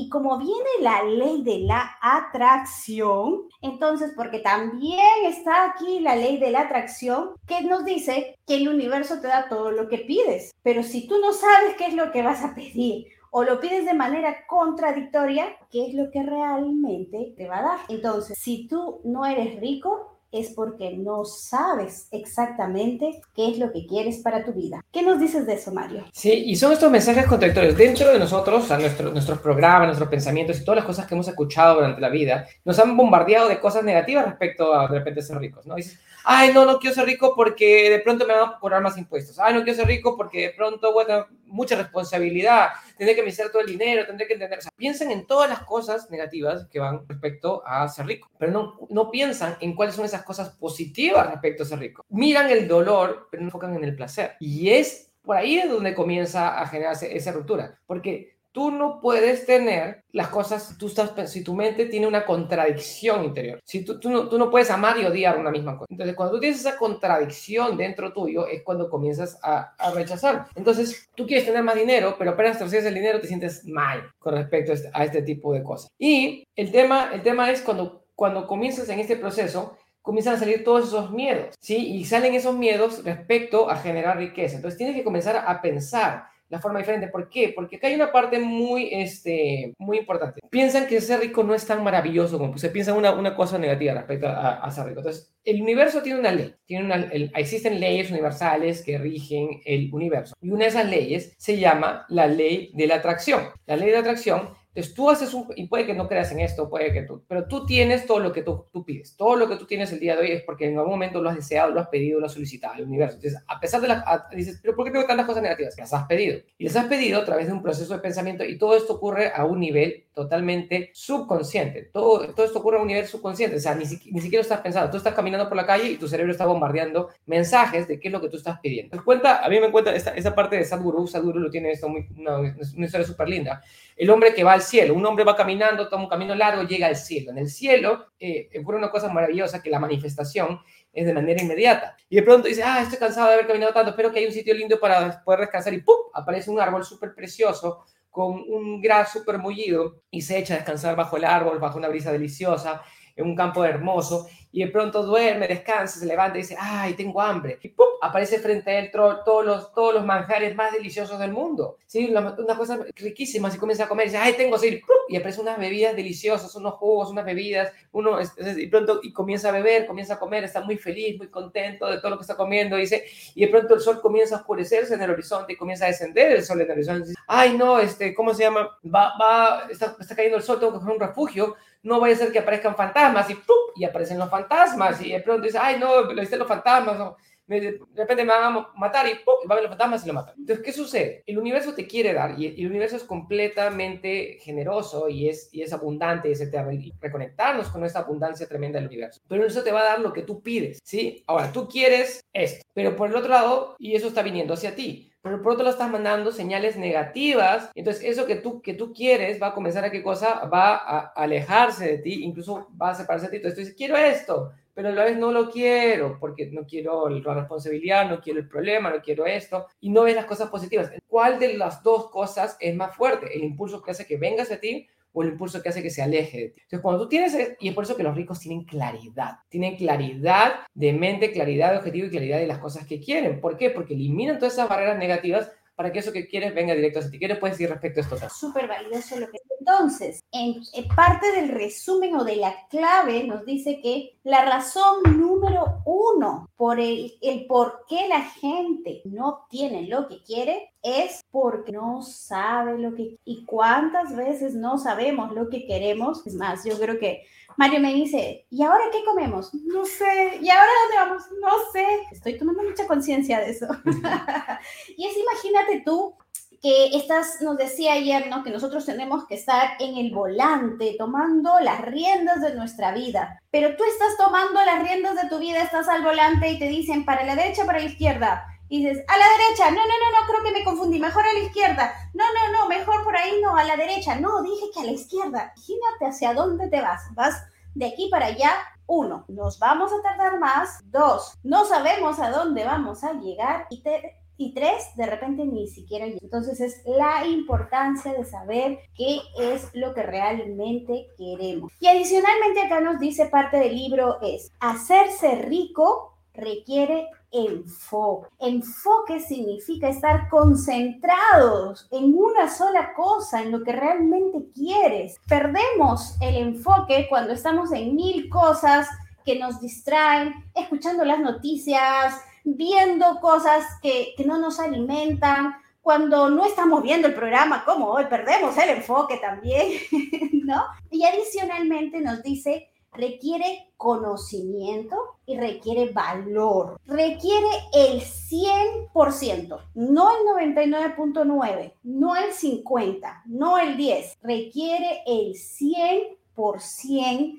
Y 0.00 0.08
como 0.10 0.38
viene 0.38 0.70
la 0.80 1.02
ley 1.02 1.42
de 1.42 1.58
la 1.58 1.98
atracción, 2.00 3.48
entonces, 3.62 4.12
porque 4.14 4.38
también 4.38 5.00
está 5.24 5.64
aquí 5.64 5.98
la 5.98 6.14
ley 6.14 6.38
de 6.38 6.52
la 6.52 6.60
atracción 6.60 7.30
que 7.48 7.62
nos 7.62 7.84
dice 7.84 8.38
que 8.46 8.58
el 8.58 8.68
universo 8.68 9.20
te 9.20 9.26
da 9.26 9.48
todo 9.48 9.72
lo 9.72 9.88
que 9.88 9.98
pides, 9.98 10.54
pero 10.62 10.84
si 10.84 11.08
tú 11.08 11.18
no 11.18 11.32
sabes 11.32 11.74
qué 11.76 11.86
es 11.86 11.94
lo 11.94 12.12
que 12.12 12.22
vas 12.22 12.44
a 12.44 12.54
pedir 12.54 13.08
o 13.32 13.42
lo 13.42 13.58
pides 13.58 13.86
de 13.86 13.94
manera 13.94 14.46
contradictoria, 14.46 15.46
¿qué 15.68 15.88
es 15.88 15.94
lo 15.94 16.12
que 16.12 16.22
realmente 16.22 17.34
te 17.36 17.48
va 17.48 17.58
a 17.58 17.62
dar? 17.62 17.78
Entonces, 17.88 18.38
si 18.38 18.68
tú 18.68 19.00
no 19.02 19.26
eres 19.26 19.58
rico, 19.58 20.17
es 20.30 20.50
porque 20.50 20.96
no 20.96 21.24
sabes 21.24 22.08
exactamente 22.10 23.20
qué 23.34 23.50
es 23.50 23.58
lo 23.58 23.72
que 23.72 23.86
quieres 23.86 24.18
para 24.18 24.44
tu 24.44 24.52
vida. 24.52 24.84
¿Qué 24.92 25.02
nos 25.02 25.18
dices 25.20 25.46
de 25.46 25.54
eso, 25.54 25.72
Mario? 25.72 26.04
Sí, 26.12 26.30
y 26.46 26.56
son 26.56 26.72
estos 26.72 26.90
mensajes 26.90 27.26
contradictorios 27.26 27.76
dentro 27.76 28.12
de 28.12 28.18
nosotros, 28.18 28.70
a 28.70 28.78
nuestro, 28.78 29.10
nuestros 29.10 29.38
programas, 29.38 29.86
nuestros 29.86 30.08
pensamientos 30.08 30.60
y 30.60 30.64
todas 30.64 30.76
las 30.76 30.84
cosas 30.84 31.06
que 31.06 31.14
hemos 31.14 31.28
escuchado 31.28 31.76
durante 31.76 32.00
la 32.00 32.10
vida, 32.10 32.46
nos 32.64 32.78
han 32.78 32.96
bombardeado 32.96 33.48
de 33.48 33.58
cosas 33.58 33.84
negativas 33.84 34.26
respecto 34.26 34.74
a 34.74 34.86
de 34.88 34.98
repente 34.98 35.22
ser 35.22 35.38
ricos, 35.38 35.66
¿no? 35.66 35.76
Dices, 35.76 35.98
ay, 36.24 36.52
no, 36.52 36.66
no 36.66 36.78
quiero 36.78 36.94
ser 36.94 37.06
rico 37.06 37.32
porque 37.34 37.88
de 37.88 38.00
pronto 38.00 38.26
me 38.26 38.34
van 38.34 38.50
a 38.50 38.58
cobrar 38.58 38.82
más 38.82 38.98
impuestos. 38.98 39.38
Ay, 39.38 39.54
no 39.54 39.62
quiero 39.62 39.78
ser 39.78 39.86
rico 39.86 40.16
porque 40.16 40.42
de 40.42 40.50
pronto 40.50 40.92
voy 40.92 41.04
a 41.04 41.06
tener 41.06 41.26
mucha 41.48 41.76
responsabilidad, 41.76 42.68
tendré 42.96 43.14
que 43.14 43.20
administrar 43.20 43.50
todo 43.50 43.62
el 43.62 43.68
dinero, 43.68 44.06
tendré 44.06 44.26
que 44.26 44.34
entender. 44.34 44.58
O 44.58 44.62
sea, 44.62 44.70
piensan 44.76 45.10
en 45.10 45.26
todas 45.26 45.48
las 45.48 45.62
cosas 45.64 46.10
negativas 46.10 46.66
que 46.70 46.78
van 46.78 47.06
respecto 47.08 47.62
a 47.66 47.88
ser 47.88 48.06
rico, 48.06 48.30
pero 48.38 48.52
no, 48.52 48.78
no 48.90 49.10
piensan 49.10 49.56
en 49.60 49.74
cuáles 49.74 49.94
son 49.94 50.04
esas 50.04 50.22
cosas 50.22 50.50
positivas 50.50 51.30
respecto 51.30 51.62
a 51.62 51.66
ser 51.66 51.78
rico. 51.78 52.04
Miran 52.08 52.50
el 52.50 52.68
dolor, 52.68 53.28
pero 53.30 53.42
no 53.42 53.48
enfocan 53.48 53.74
en 53.74 53.84
el 53.84 53.96
placer. 53.96 54.36
Y 54.40 54.70
es 54.70 55.08
por 55.28 55.36
ahí 55.36 55.58
es 55.58 55.68
donde 55.68 55.94
comienza 55.94 56.58
a 56.58 56.66
generarse 56.66 57.14
esa 57.14 57.32
ruptura, 57.32 57.78
porque 57.86 58.37
tú 58.52 58.70
no 58.70 59.00
puedes 59.00 59.46
tener 59.46 60.04
las 60.12 60.28
cosas, 60.28 60.76
tú 60.78 60.86
estás, 60.86 61.30
si 61.30 61.44
tu 61.44 61.54
mente 61.54 61.86
tiene 61.86 62.06
una 62.06 62.24
contradicción 62.24 63.24
interior, 63.24 63.60
si 63.64 63.84
tú, 63.84 64.00
tú, 64.00 64.10
no, 64.10 64.28
tú 64.28 64.38
no 64.38 64.50
puedes 64.50 64.70
amar 64.70 64.98
y 64.98 65.04
odiar 65.04 65.38
una 65.38 65.50
misma 65.50 65.76
cosa. 65.76 65.86
Entonces, 65.90 66.16
cuando 66.16 66.34
tú 66.34 66.40
tienes 66.40 66.60
esa 66.60 66.76
contradicción 66.76 67.76
dentro 67.76 68.12
tuyo, 68.12 68.46
es 68.46 68.62
cuando 68.62 68.88
comienzas 68.88 69.38
a, 69.42 69.74
a 69.78 69.90
rechazar. 69.92 70.46
Entonces, 70.54 71.08
tú 71.14 71.26
quieres 71.26 71.46
tener 71.46 71.62
más 71.62 71.76
dinero, 71.76 72.16
pero 72.18 72.32
apenas 72.32 72.58
te 72.58 72.78
el 72.78 72.94
dinero, 72.94 73.20
te 73.20 73.28
sientes 73.28 73.64
mal 73.64 74.10
con 74.18 74.34
respecto 74.34 74.72
este, 74.72 74.90
a 74.92 75.04
este 75.04 75.22
tipo 75.22 75.52
de 75.52 75.62
cosas. 75.62 75.90
Y 75.98 76.46
el 76.56 76.70
tema, 76.70 77.10
el 77.12 77.22
tema 77.22 77.50
es 77.50 77.62
cuando, 77.62 78.04
cuando 78.14 78.46
comienzas 78.46 78.88
en 78.88 79.00
este 79.00 79.16
proceso, 79.16 79.76
comienzan 80.02 80.34
a 80.34 80.38
salir 80.38 80.64
todos 80.64 80.88
esos 80.88 81.10
miedos, 81.10 81.54
¿sí? 81.60 81.76
Y 81.76 82.04
salen 82.04 82.34
esos 82.34 82.56
miedos 82.56 83.04
respecto 83.04 83.68
a 83.70 83.76
generar 83.76 84.16
riqueza. 84.16 84.56
Entonces, 84.56 84.78
tienes 84.78 84.96
que 84.96 85.04
comenzar 85.04 85.44
a 85.46 85.60
pensar 85.60 86.28
la 86.48 86.60
forma 86.60 86.78
diferente. 86.78 87.08
¿Por 87.08 87.28
qué? 87.28 87.52
Porque 87.54 87.76
acá 87.76 87.88
hay 87.88 87.94
una 87.94 88.12
parte 88.12 88.38
muy, 88.38 88.88
este, 88.92 89.74
muy 89.78 89.98
importante. 89.98 90.40
Piensan 90.50 90.86
que 90.86 91.00
ser 91.00 91.20
rico 91.20 91.42
no 91.42 91.54
es 91.54 91.66
tan 91.66 91.82
maravilloso 91.82 92.38
como 92.38 92.56
se 92.58 92.70
piensa 92.70 92.94
una, 92.94 93.12
una 93.12 93.34
cosa 93.34 93.58
negativa 93.58 93.94
respecto 93.94 94.28
a, 94.28 94.70
ser 94.70 94.86
rico. 94.86 95.00
Entonces, 95.00 95.34
el 95.44 95.62
universo 95.62 96.02
tiene 96.02 96.20
una 96.20 96.32
ley. 96.32 96.54
Tiene 96.66 96.84
una, 96.84 96.96
existen 97.36 97.80
leyes 97.80 98.10
universales 98.10 98.82
que 98.82 98.98
rigen 98.98 99.60
el 99.64 99.92
universo. 99.92 100.34
Y 100.40 100.50
una 100.50 100.64
de 100.64 100.70
esas 100.70 100.88
leyes 100.88 101.34
se 101.38 101.58
llama 101.58 102.06
la 102.08 102.26
ley 102.26 102.70
de 102.74 102.86
la 102.86 102.96
atracción. 102.96 103.42
La 103.66 103.76
ley 103.76 103.86
de 103.86 103.92
la 103.94 104.00
atracción 104.00 104.50
entonces 104.78 104.94
tú 104.94 105.10
haces 105.10 105.34
un, 105.34 105.48
y 105.56 105.66
puede 105.66 105.86
que 105.86 105.94
no 105.94 106.06
creas 106.06 106.30
en 106.30 106.38
esto, 106.38 106.70
puede 106.70 106.92
que 106.92 107.02
tú, 107.02 107.24
pero 107.26 107.48
tú 107.48 107.66
tienes 107.66 108.06
todo 108.06 108.20
lo 108.20 108.32
que 108.32 108.42
tú, 108.42 108.66
tú, 108.72 108.84
pides. 108.84 109.16
Todo 109.16 109.34
lo 109.34 109.48
que 109.48 109.56
tú 109.56 109.66
tienes 109.66 109.92
el 109.92 109.98
día 109.98 110.14
de 110.14 110.22
hoy 110.22 110.30
es 110.30 110.42
porque 110.42 110.66
en 110.66 110.78
algún 110.78 110.92
momento 110.92 111.20
lo 111.20 111.28
has 111.28 111.34
deseado, 111.34 111.72
lo 111.72 111.80
has 111.80 111.88
pedido, 111.88 112.20
lo 112.20 112.26
has 112.26 112.32
solicitado 112.32 112.74
al 112.74 112.84
universo. 112.84 113.16
Entonces, 113.16 113.42
a 113.48 113.58
pesar 113.58 113.80
de 113.80 113.88
las, 113.88 114.04
dices, 114.30 114.60
pero 114.62 114.76
¿por 114.76 114.84
qué 114.84 114.92
tengo 114.92 115.04
tantas 115.04 115.26
cosas 115.26 115.42
negativas? 115.42 115.76
Las 115.76 115.92
has 115.92 116.06
pedido. 116.06 116.38
Y 116.58 116.64
las 116.64 116.76
has 116.76 116.84
pedido 116.84 117.20
a 117.20 117.24
través 117.24 117.48
de 117.48 117.54
un 117.54 117.62
proceso 117.62 117.92
de 117.92 117.98
pensamiento 117.98 118.44
y 118.44 118.56
todo 118.56 118.76
esto 118.76 118.94
ocurre 118.94 119.32
a 119.34 119.44
un 119.46 119.58
nivel 119.58 120.04
totalmente 120.14 120.90
subconsciente. 120.94 121.90
Todo, 121.92 122.32
todo 122.32 122.46
esto 122.46 122.60
ocurre 122.60 122.78
a 122.78 122.82
un 122.82 122.86
nivel 122.86 123.06
subconsciente. 123.06 123.56
O 123.56 123.60
sea, 123.60 123.74
ni, 123.74 123.84
ni 123.84 124.20
siquiera 124.20 124.42
estás 124.42 124.60
pensando. 124.60 124.92
Tú 124.92 124.98
estás 124.98 125.14
caminando 125.14 125.48
por 125.48 125.56
la 125.56 125.66
calle 125.66 125.90
y 125.90 125.96
tu 125.96 126.06
cerebro 126.06 126.30
está 126.30 126.46
bombardeando 126.46 127.08
mensajes 127.26 127.88
de 127.88 127.98
qué 127.98 128.08
es 128.08 128.12
lo 128.12 128.20
que 128.20 128.28
tú 128.28 128.36
estás 128.36 128.60
pidiendo. 128.60 129.02
Cuenta, 129.04 129.44
a 129.44 129.48
mí 129.48 129.58
me 129.58 129.72
cuenta 129.72 129.92
esta, 129.92 130.14
esa 130.14 130.36
parte 130.36 130.54
de 130.54 130.64
Sadhguru. 130.64 131.08
Sadhguru 131.08 131.40
lo 131.40 131.50
tiene 131.50 131.72
esto 131.72 131.88
muy, 131.88 132.06
una, 132.16 132.38
una 132.38 132.86
historia 132.86 133.04
súper 133.04 133.28
linda. 133.28 133.60
El 133.98 134.10
hombre 134.10 134.32
que 134.32 134.44
va 134.44 134.52
al 134.52 134.62
cielo. 134.62 134.94
Un 134.94 135.04
hombre 135.04 135.24
va 135.24 135.34
caminando, 135.34 135.88
toma 135.88 136.04
un 136.04 136.08
camino 136.08 136.34
largo, 136.34 136.62
llega 136.62 136.86
al 136.86 136.96
cielo. 136.96 137.32
En 137.32 137.38
el 137.38 137.48
cielo 137.48 138.12
eh, 138.18 138.48
ocurre 138.60 138.78
una 138.78 138.90
cosa 138.90 139.08
maravillosa 139.08 139.60
que 139.60 139.70
la 139.70 139.80
manifestación 139.80 140.60
es 140.92 141.04
de 141.04 141.12
manera 141.12 141.42
inmediata. 141.42 141.96
Y 142.08 142.16
de 142.16 142.22
pronto 142.22 142.46
dice, 142.46 142.62
ah, 142.62 142.80
estoy 142.80 142.98
cansado 142.98 143.28
de 143.28 143.34
haber 143.34 143.46
caminado 143.48 143.72
tanto, 143.72 143.90
espero 143.90 144.12
que 144.12 144.20
hay 144.20 144.26
un 144.26 144.32
sitio 144.32 144.54
lindo 144.54 144.78
para 144.78 145.22
poder 145.24 145.40
descansar 145.40 145.74
y 145.74 145.82
¡pum! 145.82 145.96
aparece 146.14 146.50
un 146.50 146.60
árbol 146.60 146.84
súper 146.84 147.14
precioso 147.14 147.84
con 148.08 148.42
un 148.48 148.80
gras 148.80 149.12
súper 149.12 149.38
mullido 149.38 150.02
y 150.10 150.22
se 150.22 150.38
echa 150.38 150.54
a 150.54 150.56
descansar 150.58 150.96
bajo 150.96 151.16
el 151.16 151.24
árbol, 151.24 151.58
bajo 151.58 151.78
una 151.78 151.88
brisa 151.88 152.10
deliciosa, 152.10 152.82
en 153.18 153.26
un 153.26 153.34
campo 153.34 153.64
hermoso 153.64 154.28
y 154.50 154.64
de 154.64 154.70
pronto 154.70 155.02
duerme, 155.02 155.46
descansa, 155.46 156.00
se 156.00 156.06
levanta 156.06 156.38
y 156.38 156.42
dice, 156.42 156.56
ay, 156.58 156.94
tengo 156.94 157.20
hambre. 157.20 157.58
Y 157.62 157.68
¡pum! 157.68 157.86
aparece 158.00 158.38
frente 158.38 158.70
a 158.70 158.78
él 158.78 158.90
todos 158.90 159.44
los, 159.44 159.72
todos 159.74 159.92
los 159.92 160.06
manjares 160.06 160.54
más 160.54 160.72
deliciosos 160.72 161.18
del 161.18 161.32
mundo. 161.32 161.76
¿sí? 161.86 162.08
Una, 162.10 162.34
una 162.38 162.56
cosa 162.56 162.78
riquísima, 162.96 163.50
y 163.54 163.58
comienza 163.58 163.84
a 163.84 163.88
comer 163.88 164.06
y 164.06 164.10
dice, 164.10 164.18
ay, 164.18 164.34
tengo 164.34 164.56
sed. 164.56 164.80
Y 165.08 165.16
aparecen 165.16 165.42
unas 165.42 165.58
bebidas 165.58 165.94
deliciosas, 165.94 166.54
unos 166.54 166.74
jugos, 166.74 167.10
unas 167.10 167.26
bebidas, 167.26 167.72
uno, 167.92 168.18
y 168.56 168.66
pronto 168.68 169.00
y 169.02 169.12
comienza 169.12 169.50
a 169.50 169.52
beber, 169.52 169.86
comienza 169.86 170.14
a 170.14 170.18
comer, 170.18 170.44
está 170.44 170.62
muy 170.62 170.76
feliz, 170.76 171.18
muy 171.18 171.28
contento 171.28 171.86
de 171.86 171.98
todo 171.98 172.10
lo 172.10 172.16
que 172.16 172.22
está 172.22 172.36
comiendo, 172.36 172.76
dice, 172.76 173.04
y 173.34 173.42
de 173.42 173.48
pronto 173.48 173.74
el 173.74 173.80
sol 173.80 174.00
comienza 174.00 174.36
a 174.36 174.38
oscurecerse 174.38 174.94
en 174.94 175.02
el 175.02 175.10
horizonte 175.10 175.52
y 175.52 175.56
comienza 175.56 175.84
a 175.84 175.88
descender 175.88 176.32
el 176.32 176.44
sol 176.44 176.60
en 176.60 176.66
el 176.66 176.72
horizonte. 176.72 177.08
Dice, 177.08 177.20
ay, 177.26 177.56
no, 177.56 177.78
este, 177.78 178.14
¿cómo 178.14 178.32
se 178.32 178.44
llama? 178.44 178.78
Va, 178.84 179.12
va, 179.20 179.66
está, 179.70 179.96
está 179.98 180.14
cayendo 180.14 180.38
el 180.38 180.42
sol, 180.42 180.58
tengo 180.58 180.72
que 180.72 180.78
coger 180.78 180.94
un 180.94 181.00
refugio 181.00 181.56
no 181.82 182.00
vaya 182.00 182.14
a 182.14 182.18
ser 182.18 182.32
que 182.32 182.40
aparezcan 182.40 182.76
fantasmas 182.76 183.30
y 183.30 183.34
¡pum! 183.34 183.56
y 183.76 183.84
aparecen 183.84 184.18
los 184.18 184.30
fantasmas 184.30 185.00
y 185.00 185.12
de 185.12 185.20
pronto 185.20 185.42
dice, 185.44 185.58
ay, 185.58 185.78
no, 185.78 186.02
lo 186.02 186.20
viste 186.20 186.36
los 186.36 186.48
fantasmas, 186.48 186.98
no. 186.98 187.16
De 187.48 187.80
repente 187.96 188.24
me 188.24 188.32
van 188.32 188.56
a 188.56 188.68
matar 188.76 189.06
y 189.06 189.14
¡pum! 189.24 189.34
y 189.42 189.46
van 189.46 189.58
los 189.62 189.68
fantasmas 189.68 190.04
y 190.04 190.08
lo 190.08 190.14
matan. 190.14 190.34
Entonces, 190.38 190.64
¿qué 190.64 190.72
sucede? 190.72 191.22
El 191.26 191.38
universo 191.38 191.74
te 191.74 191.86
quiere 191.86 192.12
dar 192.12 192.38
y 192.38 192.60
el 192.60 192.68
universo 192.68 192.96
es 192.96 193.04
completamente 193.04 194.38
generoso 194.40 195.08
y 195.08 195.28
es, 195.28 195.48
y 195.52 195.62
es 195.62 195.72
abundante 195.72 196.28
y 196.28 196.32
es 196.32 196.40
eterno 196.40 196.72
y 196.72 196.92
reconectarnos 197.00 197.68
con 197.68 197.84
esa 197.84 198.00
abundancia 198.00 198.46
tremenda 198.46 198.78
del 198.78 198.88
universo. 198.88 199.20
Pero 199.26 199.46
eso 199.46 199.62
te 199.62 199.72
va 199.72 199.80
a 199.80 199.84
dar 199.84 200.00
lo 200.00 200.12
que 200.12 200.22
tú 200.22 200.42
pides, 200.42 200.78
¿sí? 200.84 201.24
Ahora, 201.26 201.50
tú 201.52 201.68
quieres 201.68 202.20
esto, 202.32 202.62
pero 202.74 202.94
por 202.94 203.08
el 203.08 203.16
otro 203.16 203.30
lado, 203.30 203.76
y 203.78 203.94
eso 203.94 204.08
está 204.08 204.22
viniendo 204.22 204.54
hacia 204.54 204.74
ti 204.74 205.08
pero 205.20 205.42
por 205.42 205.52
otro 205.52 205.64
lado 205.64 205.74
estás 205.74 205.90
mandando 205.90 206.32
señales 206.32 206.76
negativas. 206.76 207.70
Entonces, 207.74 208.04
eso 208.04 208.24
que 208.24 208.36
tú, 208.36 208.62
que 208.62 208.74
tú 208.74 208.92
quieres 208.92 209.40
va 209.42 209.48
a 209.48 209.54
comenzar 209.54 209.84
a 209.84 209.90
qué 209.90 210.02
cosa? 210.02 210.44
Va 210.46 210.76
a 210.76 210.98
alejarse 211.16 211.86
de 211.86 211.98
ti, 211.98 212.24
incluso 212.24 212.68
va 212.80 212.90
a 212.90 212.94
separarse 212.94 213.26
de 213.26 213.30
ti. 213.32 213.36
Entonces, 213.36 213.54
tú 213.56 213.60
dices, 213.60 213.76
quiero 213.76 213.96
esto, 213.96 214.52
pero 214.78 214.90
a 214.90 214.92
la 214.92 215.06
vez 215.06 215.18
no 215.18 215.32
lo 215.32 215.50
quiero, 215.50 216.18
porque 216.20 216.46
no 216.52 216.64
quiero 216.64 217.08
la 217.08 217.34
responsabilidad, 217.34 218.08
no 218.08 218.20
quiero 218.20 218.38
el 218.38 218.46
problema, 218.46 218.90
no 218.90 219.02
quiero 219.02 219.26
esto, 219.26 219.66
y 219.80 219.90
no 219.90 220.04
ves 220.04 220.14
las 220.14 220.24
cosas 220.24 220.50
positivas. 220.50 220.92
¿Cuál 221.08 221.40
de 221.40 221.54
las 221.54 221.82
dos 221.82 222.12
cosas 222.12 222.56
es 222.60 222.76
más 222.76 222.94
fuerte? 222.94 223.26
¿El 223.36 223.42
impulso 223.42 223.82
que 223.82 223.90
hace 223.90 224.06
que 224.06 224.16
vengas 224.16 224.52
a 224.52 224.60
ti 224.60 224.86
o 225.10 225.24
el 225.24 225.30
impulso 225.30 225.60
que 225.60 225.70
hace 225.70 225.82
que 225.82 225.90
se 225.90 226.00
aleje 226.00 226.38
de 226.38 226.48
ti. 226.50 226.60
Entonces, 226.60 226.80
cuando 226.80 227.02
tú 227.02 227.08
tienes, 227.08 227.56
y 227.58 227.68
es 227.68 227.74
por 227.74 227.82
eso 227.82 227.96
que 227.96 228.04
los 228.04 228.14
ricos 228.14 228.38
tienen 228.38 228.64
claridad, 228.66 229.38
tienen 229.48 229.74
claridad 229.74 230.60
de 230.74 230.92
mente, 230.92 231.32
claridad 231.32 231.72
de 231.72 231.78
objetivo 231.78 232.06
y 232.06 232.10
claridad 232.10 232.38
de 232.38 232.46
las 232.46 232.58
cosas 232.58 232.86
que 232.86 233.00
quieren. 233.00 233.40
¿Por 233.40 233.56
qué? 233.56 233.70
Porque 233.70 233.94
eliminan 233.94 234.38
todas 234.38 234.52
esas 234.52 234.68
barreras 234.68 234.96
negativas 234.96 235.50
para 235.78 235.92
que 235.92 236.00
eso 236.00 236.12
que 236.12 236.26
quieres 236.26 236.52
venga 236.56 236.74
directo 236.74 237.08
ti. 237.08 237.20
¿Qué 237.20 237.32
puedes 237.36 237.56
decir 237.56 237.70
respecto 237.70 238.00
a 238.00 238.02
esto? 238.02 238.30
Súper 238.30 238.66
valioso 238.66 239.16
lo 239.16 239.30
que... 239.30 239.38
Entonces, 239.60 240.24
en, 240.32 240.60
parte 240.96 241.30
del 241.30 241.50
resumen 241.50 242.16
o 242.16 242.24
de 242.24 242.34
la 242.34 242.66
clave 242.68 243.22
nos 243.22 243.46
dice 243.46 243.80
que 243.80 244.18
la 244.24 244.44
razón 244.44 245.04
número 245.16 245.80
uno 245.86 246.50
por 246.56 246.80
el, 246.80 247.16
el 247.22 247.46
por 247.46 247.84
qué 247.88 248.08
la 248.08 248.22
gente 248.22 249.02
no 249.04 249.46
tiene 249.48 249.84
lo 249.84 250.08
que 250.08 250.20
quiere 250.24 250.72
es 250.82 251.24
porque 251.30 251.72
no 251.72 252.02
sabe 252.02 252.78
lo 252.78 252.94
que 252.94 253.18
y 253.24 253.44
cuántas 253.44 254.14
veces 254.14 254.54
no 254.54 254.78
sabemos 254.78 255.32
lo 255.32 255.48
que 255.48 255.66
queremos. 255.66 256.26
Es 256.26 256.34
más, 256.34 256.64
yo 256.64 256.78
creo 256.78 256.98
que 256.98 257.24
Mario 257.56 257.80
me 257.80 257.94
dice, 257.94 258.46
¿y 258.50 258.62
ahora 258.62 258.84
qué 258.92 259.04
comemos? 259.04 259.52
No 259.54 259.84
sé. 259.84 260.38
¿Y 260.40 260.48
ahora 260.50 260.70
dónde 260.82 260.96
vamos? 260.96 261.22
No 261.40 261.72
sé. 261.72 261.84
Estoy 262.12 262.38
tomando 262.38 262.62
mucha 262.62 262.86
conciencia 262.86 263.40
de 263.40 263.50
eso. 263.50 263.66
y 264.96 265.06
es, 265.06 265.16
imagínate 265.16 265.82
tú 265.84 266.14
que 266.60 266.96
estás, 266.96 267.40
nos 267.40 267.56
decía 267.56 267.92
ayer, 267.92 268.28
¿no? 268.28 268.42
Que 268.42 268.50
nosotros 268.50 268.84
tenemos 268.84 269.26
que 269.26 269.36
estar 269.36 269.72
en 269.78 269.96
el 269.96 270.12
volante, 270.12 270.96
tomando 270.98 271.60
las 271.60 271.80
riendas 271.82 272.40
de 272.40 272.54
nuestra 272.54 272.92
vida. 272.92 273.40
Pero 273.50 273.76
tú 273.76 273.84
estás 273.84 274.16
tomando 274.16 274.64
las 274.64 274.82
riendas 274.82 275.14
de 275.22 275.28
tu 275.28 275.38
vida, 275.38 275.62
estás 275.62 275.88
al 275.88 276.02
volante 276.02 276.50
y 276.50 276.58
te 276.58 276.68
dicen 276.68 277.04
para 277.04 277.24
la 277.24 277.36
derecha, 277.36 277.64
para 277.64 277.78
la 277.78 277.86
izquierda 277.86 278.44
dices, 278.68 279.04
a 279.06 279.16
la 279.16 279.24
derecha, 279.38 279.70
no, 279.70 279.76
no, 279.76 279.86
no, 279.86 280.20
no, 280.20 280.26
creo 280.26 280.44
que 280.44 280.58
me 280.58 280.64
confundí, 280.64 280.98
mejor 280.98 281.26
a 281.26 281.32
la 281.32 281.38
izquierda, 281.40 281.94
no, 282.14 282.24
no, 282.24 282.58
no, 282.58 282.68
mejor 282.68 283.04
por 283.04 283.16
ahí, 283.16 283.40
no, 283.42 283.56
a 283.56 283.64
la 283.64 283.76
derecha, 283.76 284.16
no, 284.16 284.42
dije 284.42 284.66
que 284.72 284.80
a 284.80 284.84
la 284.84 284.92
izquierda, 284.92 285.52
imagínate 285.56 286.06
hacia 286.06 286.34
dónde 286.34 286.68
te 286.68 286.80
vas, 286.80 287.02
vas 287.14 287.42
de 287.74 287.86
aquí 287.86 288.08
para 288.10 288.26
allá, 288.26 288.52
uno, 288.86 289.24
nos 289.28 289.58
vamos 289.58 289.92
a 289.92 290.02
tardar 290.02 290.38
más, 290.38 290.80
dos, 290.90 291.34
no 291.42 291.64
sabemos 291.64 292.18
a 292.18 292.30
dónde 292.30 292.64
vamos 292.64 293.04
a 293.04 293.12
llegar 293.14 293.66
y 293.70 294.54
tres, 294.54 294.96
de 294.96 295.06
repente 295.06 295.44
ni 295.44 295.66
siquiera 295.66 296.06
Entonces 296.06 296.60
es 296.60 296.82
la 296.86 297.26
importancia 297.26 298.12
de 298.12 298.24
saber 298.24 298.78
qué 298.94 299.20
es 299.38 299.68
lo 299.74 299.92
que 299.92 300.04
realmente 300.04 301.08
queremos. 301.18 301.72
Y 301.80 301.88
adicionalmente 301.88 302.62
acá 302.62 302.80
nos 302.80 303.00
dice 303.00 303.26
parte 303.26 303.58
del 303.58 303.74
libro 303.74 304.18
es, 304.22 304.52
hacerse 304.60 305.34
rico 305.42 306.17
requiere 306.38 307.08
enfoque. 307.30 308.28
Enfoque 308.38 309.20
significa 309.20 309.88
estar 309.88 310.28
concentrados 310.28 311.86
en 311.90 312.14
una 312.16 312.48
sola 312.48 312.94
cosa, 312.94 313.42
en 313.42 313.52
lo 313.52 313.62
que 313.62 313.72
realmente 313.72 314.46
quieres. 314.54 315.16
Perdemos 315.28 316.16
el 316.20 316.36
enfoque 316.36 317.06
cuando 317.08 317.32
estamos 317.32 317.72
en 317.72 317.94
mil 317.94 318.28
cosas 318.28 318.88
que 319.24 319.38
nos 319.38 319.60
distraen, 319.60 320.32
escuchando 320.54 321.04
las 321.04 321.20
noticias, 321.20 322.14
viendo 322.44 323.20
cosas 323.20 323.64
que, 323.82 324.14
que 324.16 324.24
no 324.24 324.38
nos 324.38 324.58
alimentan, 324.58 325.54
cuando 325.88 326.28
no 326.28 326.44
estamos 326.44 326.82
viendo 326.82 327.08
el 327.08 327.14
programa, 327.14 327.64
como 327.64 327.86
hoy 327.86 328.04
perdemos 328.10 328.58
el 328.58 328.68
enfoque 328.68 329.16
también, 329.16 329.80
¿no? 330.44 330.66
Y 330.90 331.02
adicionalmente 331.04 332.00
nos 332.00 332.22
dice 332.22 332.67
requiere 332.92 333.72
conocimiento 333.76 334.96
y 335.26 335.38
requiere 335.38 335.92
valor. 335.92 336.80
Requiere 336.86 337.48
el 337.72 338.00
100%, 338.00 339.60
no 339.74 340.10
el 340.10 340.50
99.9, 340.52 341.74
no 341.84 342.16
el 342.16 342.32
50, 342.32 343.22
no 343.26 343.58
el 343.58 343.76
10. 343.76 344.18
Requiere 344.22 345.02
el 345.06 345.34
100% 345.34 346.18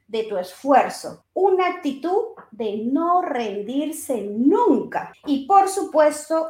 de 0.07 0.23
tu 0.23 0.37
esfuerzo. 0.37 1.23
Una 1.33 1.67
actitud 1.67 2.35
de 2.51 2.77
no 2.85 3.21
rendirse 3.21 4.21
nunca. 4.21 5.13
Y 5.25 5.45
por 5.45 5.69
supuesto, 5.69 6.47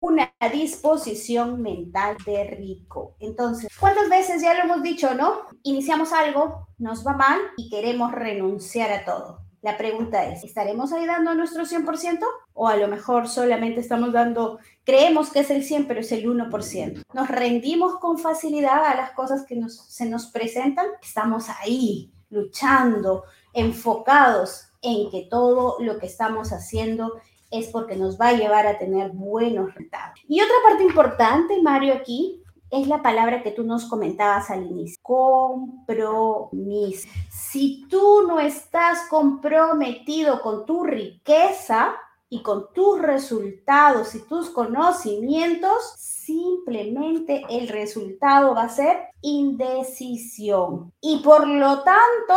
una 0.00 0.32
disposición 0.52 1.60
mental 1.60 2.16
de 2.24 2.44
rico. 2.44 3.16
Entonces, 3.20 3.70
¿cuántas 3.78 4.08
veces 4.08 4.42
ya 4.42 4.54
lo 4.54 4.64
hemos 4.64 4.82
dicho, 4.82 5.14
no? 5.14 5.42
Iniciamos 5.62 6.12
algo, 6.12 6.68
nos 6.78 7.06
va 7.06 7.12
mal 7.12 7.38
y 7.56 7.68
queremos 7.68 8.12
renunciar 8.12 8.90
a 8.92 9.04
todo. 9.04 9.43
La 9.64 9.78
pregunta 9.78 10.26
es, 10.26 10.44
¿estaremos 10.44 10.92
ahí 10.92 11.06
dando 11.06 11.34
nuestro 11.34 11.64
100%? 11.64 12.18
O 12.52 12.68
a 12.68 12.76
lo 12.76 12.86
mejor 12.86 13.28
solamente 13.28 13.80
estamos 13.80 14.12
dando, 14.12 14.58
creemos 14.84 15.30
que 15.30 15.40
es 15.40 15.48
el 15.48 15.64
100, 15.64 15.86
pero 15.86 16.00
es 16.00 16.12
el 16.12 16.26
1%. 16.26 17.02
Nos 17.14 17.28
rendimos 17.28 17.98
con 17.98 18.18
facilidad 18.18 18.84
a 18.84 18.94
las 18.94 19.12
cosas 19.12 19.46
que 19.46 19.56
nos, 19.56 19.86
se 19.88 20.04
nos 20.04 20.26
presentan. 20.26 20.84
Estamos 21.02 21.46
ahí, 21.48 22.12
luchando, 22.28 23.24
enfocados 23.54 24.66
en 24.82 25.10
que 25.10 25.28
todo 25.30 25.76
lo 25.80 25.98
que 25.98 26.08
estamos 26.08 26.52
haciendo 26.52 27.14
es 27.50 27.68
porque 27.68 27.96
nos 27.96 28.20
va 28.20 28.28
a 28.28 28.36
llevar 28.36 28.66
a 28.66 28.76
tener 28.76 29.12
buenos 29.12 29.68
resultados. 29.68 30.20
Y 30.28 30.42
otra 30.42 30.56
parte 30.62 30.84
importante, 30.84 31.62
Mario, 31.62 31.94
aquí 31.94 32.43
es 32.70 32.88
la 32.88 33.02
palabra 33.02 33.42
que 33.42 33.52
tú 33.52 33.64
nos 33.64 33.86
comentabas 33.86 34.50
al 34.50 34.66
inicio, 34.66 34.98
compromiso. 35.02 37.08
Si 37.30 37.86
tú 37.88 38.26
no 38.26 38.40
estás 38.40 39.06
comprometido 39.08 40.40
con 40.40 40.66
tu 40.66 40.84
riqueza 40.84 41.94
y 42.28 42.42
con 42.42 42.72
tus 42.72 43.00
resultados 43.00 44.14
y 44.14 44.26
tus 44.26 44.50
conocimientos, 44.50 45.94
simplemente 45.96 47.44
el 47.48 47.68
resultado 47.68 48.54
va 48.54 48.64
a 48.64 48.68
ser 48.68 49.08
indecisión. 49.20 50.92
Y 51.00 51.18
por 51.18 51.46
lo 51.46 51.82
tanto, 51.82 52.34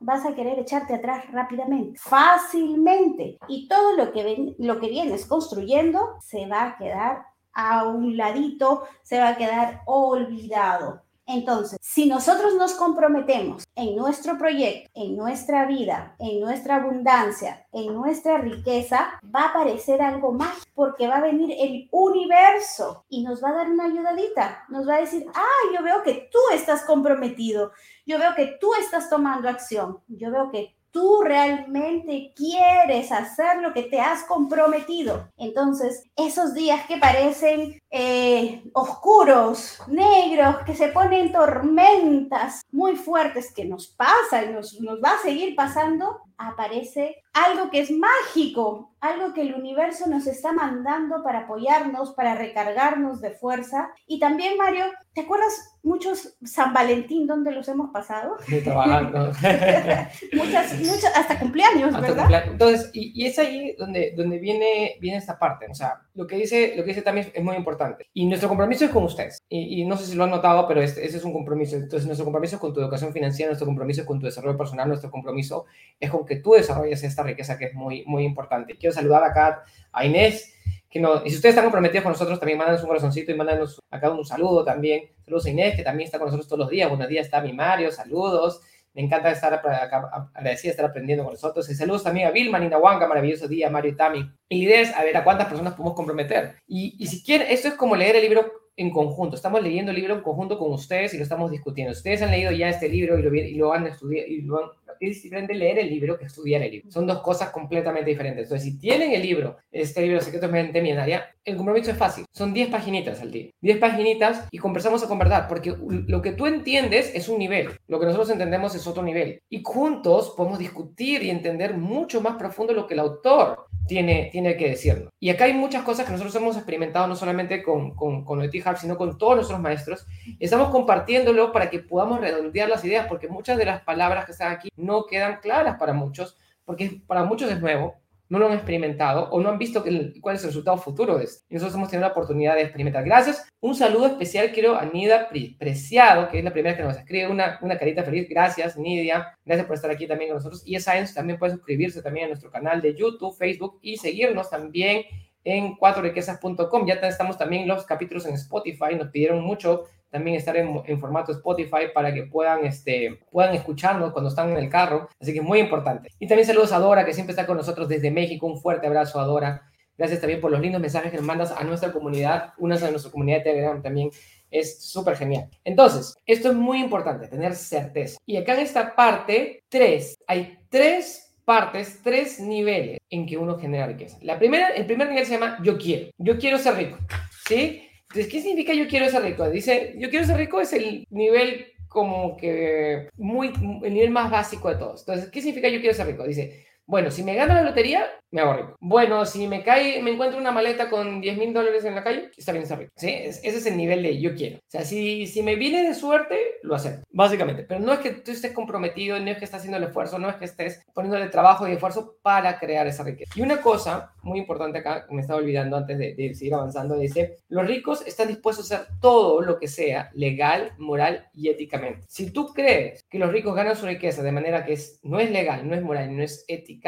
vas 0.00 0.24
a 0.24 0.34
querer 0.34 0.58
echarte 0.58 0.94
atrás 0.94 1.30
rápidamente, 1.30 1.98
fácilmente. 1.98 3.38
Y 3.48 3.68
todo 3.68 3.96
lo 3.96 4.12
que, 4.12 4.54
lo 4.58 4.80
que 4.80 4.88
vienes 4.88 5.26
construyendo 5.26 6.00
se 6.20 6.46
va 6.46 6.64
a 6.64 6.78
quedar 6.78 7.26
a 7.52 7.84
un 7.84 8.16
ladito, 8.16 8.84
se 9.02 9.18
va 9.18 9.28
a 9.28 9.36
quedar 9.36 9.82
olvidado. 9.86 11.02
Entonces, 11.32 11.78
si 11.80 12.06
nosotros 12.06 12.56
nos 12.56 12.74
comprometemos 12.74 13.62
en 13.76 13.94
nuestro 13.94 14.36
proyecto, 14.36 14.90
en 14.94 15.16
nuestra 15.16 15.64
vida, 15.64 16.16
en 16.18 16.40
nuestra 16.40 16.76
abundancia, 16.76 17.68
en 17.72 17.94
nuestra 17.94 18.38
riqueza, 18.38 19.20
va 19.32 19.42
a 19.42 19.48
aparecer 19.50 20.02
algo 20.02 20.32
más 20.32 20.66
porque 20.74 21.06
va 21.06 21.18
a 21.18 21.22
venir 21.22 21.54
el 21.56 21.88
universo 21.92 23.04
y 23.08 23.22
nos 23.22 23.44
va 23.44 23.50
a 23.50 23.54
dar 23.54 23.70
una 23.70 23.84
ayudadita. 23.84 24.64
Nos 24.70 24.88
va 24.88 24.96
a 24.96 25.00
decir, 25.02 25.24
ah, 25.32 25.72
yo 25.72 25.84
veo 25.84 26.02
que 26.02 26.28
tú 26.32 26.40
estás 26.52 26.82
comprometido, 26.82 27.70
yo 28.04 28.18
veo 28.18 28.34
que 28.34 28.58
tú 28.60 28.72
estás 28.80 29.08
tomando 29.08 29.48
acción, 29.48 30.00
yo 30.08 30.32
veo 30.32 30.50
que 30.50 30.74
tú 30.92 31.22
realmente 31.22 32.32
quieres 32.34 33.12
hacer 33.12 33.60
lo 33.60 33.72
que 33.72 33.84
te 33.84 34.00
has 34.00 34.24
comprometido. 34.24 35.28
Entonces, 35.36 36.04
esos 36.16 36.54
días 36.54 36.86
que 36.86 36.96
parecen 36.96 37.80
eh, 37.90 38.62
oscuros, 38.72 39.80
negros, 39.88 40.56
que 40.66 40.74
se 40.74 40.88
ponen 40.88 41.32
tormentas 41.32 42.62
muy 42.70 42.96
fuertes 42.96 43.52
que 43.54 43.64
nos 43.64 43.88
pasan, 43.88 44.54
nos, 44.54 44.80
nos 44.80 45.00
va 45.02 45.14
a 45.14 45.22
seguir 45.22 45.54
pasando, 45.54 46.20
aparece 46.38 47.22
algo 47.32 47.70
que 47.70 47.80
es 47.80 47.90
mágico, 47.90 48.90
algo 49.00 49.32
que 49.32 49.42
el 49.42 49.54
universo 49.54 50.08
nos 50.08 50.26
está 50.26 50.52
mandando 50.52 51.22
para 51.22 51.40
apoyarnos, 51.40 52.12
para 52.12 52.34
recargarnos 52.34 53.20
de 53.20 53.30
fuerza. 53.30 53.90
Y 54.06 54.18
también, 54.18 54.58
Mario, 54.58 54.84
¿te 55.14 55.22
acuerdas 55.22 55.78
muchos 55.82 56.36
San 56.44 56.74
Valentín 56.74 57.26
donde 57.26 57.52
los 57.52 57.66
hemos 57.68 57.90
pasado? 57.90 58.36
trabajando. 58.62 59.32
muchas, 60.34 60.78
muchas, 60.80 61.16
hasta 61.16 61.38
cumpleaños, 61.38 61.98
¿verdad? 61.98 62.44
Entonces, 62.46 62.90
y, 62.92 63.24
es 63.24 63.38
ahí 63.38 63.74
donde, 63.78 64.12
donde 64.14 64.38
viene, 64.38 64.96
viene 65.00 65.16
esta 65.16 65.38
parte. 65.38 65.66
O 65.70 65.74
sea, 65.74 66.02
lo 66.14 66.26
que, 66.26 66.36
dice, 66.36 66.74
lo 66.76 66.82
que 66.82 66.90
dice 66.90 67.02
también 67.02 67.32
es 67.32 67.42
muy 67.42 67.56
importante. 67.56 68.06
Y 68.12 68.26
nuestro 68.26 68.50
compromiso 68.50 68.84
es 68.84 68.90
con 68.90 69.04
ustedes. 69.04 69.42
Y, 69.48 69.84
no 69.86 69.96
sé 69.96 70.04
si 70.04 70.14
lo 70.14 70.24
han 70.24 70.30
notado, 70.30 70.68
pero 70.68 70.82
este, 70.82 71.06
ese 71.06 71.16
es 71.16 71.24
un 71.24 71.32
compromiso. 71.32 71.76
Entonces, 71.76 72.04
nuestro 72.04 72.26
compromiso 72.26 72.56
es 72.56 72.60
con 72.60 72.74
tu 72.74 72.80
educación 72.80 73.14
financiera, 73.14 73.48
nuestro 73.48 73.66
compromiso 73.66 74.02
es 74.02 74.06
con 74.06 74.20
tu 74.20 74.26
desarrollo 74.26 74.58
personal, 74.58 74.88
nuestro 74.88 75.10
compromiso 75.10 75.64
es 75.98 76.10
con 76.10 76.26
que 76.26 76.36
tú 76.36 76.52
desarrolles 76.52 77.02
esta 77.02 77.19
riqueza 77.22 77.58
que 77.58 77.66
es 77.66 77.74
muy, 77.74 78.04
muy 78.06 78.24
importante. 78.24 78.76
Quiero 78.76 78.94
saludar 78.94 79.24
acá 79.24 79.64
a 79.92 80.04
Inés, 80.04 80.54
que 80.88 81.00
no, 81.00 81.24
y 81.24 81.30
si 81.30 81.36
ustedes 81.36 81.54
están 81.54 81.64
comprometidos 81.64 82.02
con 82.02 82.12
nosotros, 82.12 82.38
también 82.40 82.58
mándanos 82.58 82.82
un 82.82 82.88
corazoncito 82.88 83.30
y 83.30 83.34
mándanos 83.34 83.80
acá 83.90 84.10
un 84.10 84.24
saludo 84.24 84.64
también. 84.64 85.04
Saludos 85.24 85.46
a 85.46 85.50
Inés, 85.50 85.76
que 85.76 85.82
también 85.82 86.06
está 86.06 86.18
con 86.18 86.26
nosotros 86.26 86.48
todos 86.48 86.60
los 86.60 86.70
días. 86.70 86.88
Buenos 86.88 87.08
días, 87.08 87.26
está 87.26 87.40
mi 87.40 87.52
Mario, 87.52 87.92
saludos. 87.92 88.60
Me 88.92 89.02
encanta 89.02 89.30
estar 89.30 89.54
acá, 89.54 90.30
agradecida 90.34 90.72
estar 90.72 90.86
aprendiendo 90.86 91.22
con 91.22 91.34
nosotros. 91.34 91.70
Y 91.70 91.74
saludos 91.74 92.02
también 92.02 92.26
a 92.26 92.32
Vilma, 92.32 92.58
Nina 92.58 92.76
Huanca, 92.78 93.06
maravilloso 93.06 93.46
día, 93.46 93.70
Mario 93.70 93.92
y 93.92 93.96
Tami. 93.96 94.30
Y 94.48 94.58
la 94.58 94.64
idea 94.64 94.80
es 94.80 94.94
a 94.96 95.04
ver 95.04 95.16
a 95.16 95.22
cuántas 95.22 95.46
personas 95.46 95.74
podemos 95.74 95.94
comprometer. 95.94 96.56
Y, 96.66 96.96
y 96.98 97.06
si 97.06 97.22
quieren, 97.22 97.46
esto 97.50 97.68
es 97.68 97.74
como 97.74 97.94
leer 97.94 98.16
el 98.16 98.22
libro 98.22 98.50
en 98.76 98.90
conjunto. 98.90 99.36
Estamos 99.36 99.62
leyendo 99.62 99.90
el 99.90 99.96
libro 99.96 100.14
en 100.14 100.22
conjunto 100.22 100.58
con 100.58 100.72
ustedes 100.72 101.14
y 101.14 101.18
lo 101.18 101.22
estamos 101.22 101.50
discutiendo. 101.50 101.92
Ustedes 101.92 102.22
han 102.22 102.30
leído 102.30 102.50
ya 102.50 102.68
este 102.68 102.88
libro 102.88 103.18
y 103.18 103.22
lo, 103.22 103.34
y 103.34 103.54
lo 103.54 103.72
han 103.72 103.86
estudiado 103.86 104.26
y 104.26 104.42
lo 104.42 104.58
han 104.58 104.70
es 105.00 105.22
diferente 105.22 105.54
leer 105.54 105.78
el 105.78 105.88
libro 105.88 106.18
que 106.18 106.26
estudiar 106.26 106.62
el 106.62 106.70
libro. 106.70 106.90
Son 106.90 107.06
dos 107.06 107.20
cosas 107.20 107.50
completamente 107.50 108.10
diferentes. 108.10 108.44
Entonces, 108.44 108.70
si 108.70 108.78
tienen 108.78 109.12
el 109.12 109.22
libro, 109.22 109.56
este 109.72 110.02
libro 110.02 110.20
Secretos 110.20 110.50
Mente 110.50 110.82
Millonaria, 110.82 111.34
el 111.44 111.56
compromiso 111.56 111.90
es 111.90 111.96
fácil. 111.96 112.26
Son 112.32 112.52
10 112.52 112.68
paginitas 112.68 113.20
al 113.20 113.32
día. 113.32 113.50
10 113.60 113.78
paginitas 113.78 114.46
y 114.50 114.58
conversamos 114.58 115.02
a 115.02 115.08
conversar, 115.08 115.48
porque 115.48 115.74
lo 115.78 116.20
que 116.20 116.32
tú 116.32 116.46
entiendes 116.46 117.12
es 117.14 117.28
un 117.28 117.38
nivel. 117.38 117.70
Lo 117.88 117.98
que 117.98 118.06
nosotros 118.06 118.30
entendemos 118.30 118.74
es 118.74 118.86
otro 118.86 119.02
nivel. 119.02 119.42
Y 119.48 119.62
juntos 119.64 120.34
podemos 120.36 120.58
discutir 120.58 121.22
y 121.22 121.30
entender 121.30 121.76
mucho 121.76 122.20
más 122.20 122.36
profundo 122.36 122.74
lo 122.74 122.86
que 122.86 122.94
el 122.94 123.00
autor 123.00 123.69
tiene, 123.86 124.28
tiene 124.32 124.56
que 124.56 124.68
decirnos. 124.68 125.10
Y 125.18 125.30
acá 125.30 125.44
hay 125.44 125.54
muchas 125.54 125.82
cosas 125.82 126.06
que 126.06 126.12
nosotros 126.12 126.34
hemos 126.36 126.56
experimentado 126.56 127.06
no 127.06 127.16
solamente 127.16 127.62
con, 127.62 127.94
con, 127.94 128.24
con 128.24 128.42
el 128.42 128.50
sino 128.50 128.96
con 128.96 129.18
todos 129.18 129.36
nuestros 129.36 129.60
maestros. 129.60 130.06
Estamos 130.38 130.70
compartiéndolo 130.70 131.52
para 131.52 131.70
que 131.70 131.80
podamos 131.80 132.20
redondear 132.20 132.68
las 132.68 132.84
ideas, 132.84 133.06
porque 133.06 133.28
muchas 133.28 133.58
de 133.58 133.64
las 133.64 133.82
palabras 133.82 134.26
que 134.26 134.32
están 134.32 134.52
aquí 134.52 134.68
no 134.76 135.06
quedan 135.06 135.40
claras 135.40 135.76
para 135.78 135.92
muchos, 135.92 136.36
porque 136.64 137.00
para 137.06 137.24
muchos 137.24 137.50
es 137.50 137.60
nuevo, 137.60 137.96
no 138.30 138.38
lo 138.38 138.46
han 138.46 138.54
experimentado 138.54 139.28
o 139.30 139.40
no 139.40 139.50
han 139.50 139.58
visto 139.58 139.84
cuál 140.20 140.36
es 140.36 140.42
el 140.42 140.48
resultado 140.48 140.78
futuro 140.78 141.18
de 141.18 141.24
esto. 141.24 141.44
Y 141.50 141.54
nosotros 141.54 141.74
hemos 141.74 141.90
tenido 141.90 142.06
la 142.08 142.12
oportunidad 142.12 142.54
de 142.54 142.62
experimentar. 142.62 143.04
Gracias. 143.04 143.46
Un 143.60 143.74
saludo 143.74 144.06
especial 144.06 144.52
quiero 144.52 144.76
a 144.76 144.86
Nida 144.86 145.28
Preciado, 145.58 146.28
que 146.28 146.38
es 146.38 146.44
la 146.44 146.52
primera 146.52 146.76
que 146.76 146.84
nos 146.84 146.96
escribe 146.96 147.28
una, 147.28 147.58
una 147.60 147.76
carita 147.76 148.04
feliz. 148.04 148.28
Gracias, 148.28 148.78
Nidia. 148.78 149.36
Gracias 149.44 149.66
por 149.66 149.74
estar 149.74 149.90
aquí 149.90 150.06
también 150.06 150.30
con 150.30 150.36
nosotros. 150.36 150.62
Y 150.64 150.78
Science 150.78 151.12
también 151.12 151.38
puede 151.38 151.52
suscribirse 151.54 152.02
también 152.02 152.26
a 152.26 152.28
nuestro 152.28 152.50
canal 152.50 152.80
de 152.80 152.94
YouTube, 152.94 153.36
Facebook 153.36 153.80
y 153.82 153.96
seguirnos 153.96 154.48
también 154.48 155.02
en 155.42 155.74
cuatroriquezas.com. 155.76 156.86
Ya 156.86 156.94
estamos 156.94 157.36
también 157.36 157.66
los 157.66 157.84
capítulos 157.84 158.26
en 158.26 158.34
Spotify. 158.34 158.94
Nos 158.96 159.08
pidieron 159.08 159.42
mucho 159.42 159.86
también 160.10 160.36
estar 160.36 160.56
en, 160.56 161.00
formato 161.00 161.32
Spotify 161.32 161.88
para 161.94 162.12
que 162.12 162.24
puedan, 162.24 162.64
este, 162.64 163.20
puedan 163.30 163.54
escucharnos 163.54 164.12
cuando 164.12 164.30
están 164.30 164.50
en 164.50 164.56
el 164.56 164.68
carro. 164.68 165.08
Así 165.20 165.32
que 165.32 165.38
es 165.38 165.44
muy 165.44 165.60
importante. 165.60 166.10
Y 166.18 166.26
también 166.26 166.46
saludos 166.46 166.72
a 166.72 166.78
Dora, 166.78 167.04
que 167.04 167.14
siempre 167.14 167.32
está 167.32 167.46
con 167.46 167.56
nosotros 167.56 167.88
desde 167.88 168.10
México. 168.10 168.46
Un 168.46 168.60
fuerte 168.60 168.86
abrazo 168.86 169.20
a 169.20 169.24
Dora. 169.24 169.70
Gracias 169.96 170.20
también 170.20 170.40
por 170.40 170.50
los 170.50 170.60
lindos 170.60 170.80
mensajes 170.80 171.10
que 171.10 171.18
nos 171.18 171.26
mandas 171.26 171.52
a 171.52 171.62
nuestra 171.62 171.92
comunidad. 171.92 172.54
Una 172.58 172.76
de 172.76 172.90
nuestra 172.90 173.12
comunidad 173.12 173.38
de 173.38 173.44
Telegram 173.44 173.82
también 173.82 174.10
es 174.50 174.82
súper 174.82 175.16
genial. 175.16 175.48
Entonces, 175.64 176.16
esto 176.26 176.48
es 176.48 176.54
muy 176.54 176.80
importante, 176.80 177.28
tener 177.28 177.54
certeza. 177.54 178.18
Y 178.26 178.36
acá 178.36 178.54
en 178.54 178.60
esta 178.60 178.94
parte 178.96 179.62
3, 179.68 180.16
hay 180.26 180.58
tres 180.68 181.34
partes, 181.44 182.00
tres 182.02 182.40
niveles 182.40 182.98
en 183.10 183.26
que 183.26 183.36
uno 183.36 183.58
genera 183.58 183.86
riqueza. 183.86 184.18
La 184.22 184.38
primera, 184.38 184.68
el 184.68 184.86
primer 184.86 185.08
nivel 185.08 185.26
se 185.26 185.32
llama 185.34 185.58
yo 185.62 185.76
quiero. 185.76 186.10
Yo 186.16 186.38
quiero 186.38 186.58
ser 186.58 186.76
rico. 186.76 186.98
¿Sí? 187.46 187.89
¿Qué 188.12 188.24
significa 188.24 188.74
yo 188.74 188.88
quiero 188.88 189.08
ser 189.08 189.22
rico? 189.22 189.48
Dice, 189.48 189.94
yo 189.98 190.10
quiero 190.10 190.26
ser 190.26 190.36
rico 190.36 190.60
es 190.60 190.72
el 190.72 191.06
nivel 191.10 191.66
como 191.88 192.36
que 192.36 193.08
muy, 193.16 193.52
el 193.82 193.94
nivel 193.94 194.10
más 194.10 194.30
básico 194.30 194.68
de 194.68 194.76
todos. 194.76 195.00
Entonces, 195.00 195.30
¿qué 195.30 195.40
significa 195.40 195.68
yo 195.68 195.80
quiero 195.80 195.94
ser 195.94 196.06
rico? 196.06 196.24
Dice, 196.24 196.66
bueno, 196.90 197.12
si 197.12 197.22
me 197.22 197.36
gano 197.36 197.54
la 197.54 197.62
lotería, 197.62 198.04
me 198.32 198.40
hago 198.40 198.52
rico. 198.54 198.76
Bueno, 198.80 199.24
si 199.24 199.46
me 199.46 199.62
cae, 199.62 200.02
me 200.02 200.10
encuentro 200.10 200.40
una 200.40 200.50
maleta 200.50 200.90
con 200.90 201.20
10 201.20 201.38
mil 201.38 201.52
dólares 201.52 201.84
en 201.84 201.94
la 201.94 202.02
calle, 202.02 202.30
está 202.36 202.50
bien 202.50 202.66
ser 202.66 202.78
rico. 202.78 202.92
¿sí? 202.96 203.08
Ese 203.08 203.48
es 203.48 203.66
el 203.66 203.76
nivel 203.76 204.02
de 204.02 204.20
yo 204.20 204.34
quiero. 204.34 204.58
O 204.58 204.70
sea, 204.70 204.82
si, 204.84 205.28
si 205.28 205.42
me 205.42 205.54
viene 205.54 205.84
de 205.84 205.94
suerte, 205.94 206.36
lo 206.62 206.74
acepto, 206.74 207.06
básicamente. 207.12 207.62
Pero 207.62 207.80
no 207.80 207.92
es 207.92 208.00
que 208.00 208.10
tú 208.10 208.32
estés 208.32 208.52
comprometido, 208.52 209.18
no 209.20 209.30
es 209.30 209.38
que 209.38 209.44
estés 209.44 209.60
haciendo 209.60 209.78
el 209.78 209.84
esfuerzo, 209.84 210.18
no 210.18 210.28
es 210.28 210.34
que 210.36 210.46
estés 210.46 210.84
poniéndole 210.92 211.28
trabajo 211.28 211.68
y 211.68 211.72
esfuerzo 211.72 212.16
para 212.22 212.58
crear 212.58 212.88
esa 212.88 213.04
riqueza. 213.04 213.32
Y 213.36 213.42
una 213.42 213.60
cosa 213.60 214.12
muy 214.22 214.40
importante 214.40 214.78
acá, 214.78 215.06
me 215.10 215.20
estaba 215.20 215.38
olvidando 215.38 215.76
antes 215.76 215.96
de, 215.96 216.14
de 216.14 216.34
seguir 216.34 216.54
avanzando, 216.54 216.98
dice, 216.98 217.38
los 217.48 217.66
ricos 217.66 218.04
están 218.04 218.26
dispuestos 218.26 218.72
a 218.72 218.76
hacer 218.76 218.88
todo 219.00 219.42
lo 219.42 219.60
que 219.60 219.68
sea 219.68 220.10
legal, 220.14 220.72
moral 220.78 221.28
y 221.34 221.48
éticamente. 221.48 222.00
Si 222.08 222.32
tú 222.32 222.52
crees 222.52 223.04
que 223.08 223.18
los 223.20 223.30
ricos 223.30 223.54
ganan 223.54 223.76
su 223.76 223.86
riqueza 223.86 224.22
de 224.24 224.32
manera 224.32 224.64
que 224.64 224.72
es, 224.72 224.98
no 225.04 225.20
es 225.20 225.30
legal, 225.30 225.68
no 225.68 225.74
es 225.74 225.82
moral, 225.82 226.16
no 226.16 226.22
es 226.22 226.44
ética, 226.48 226.79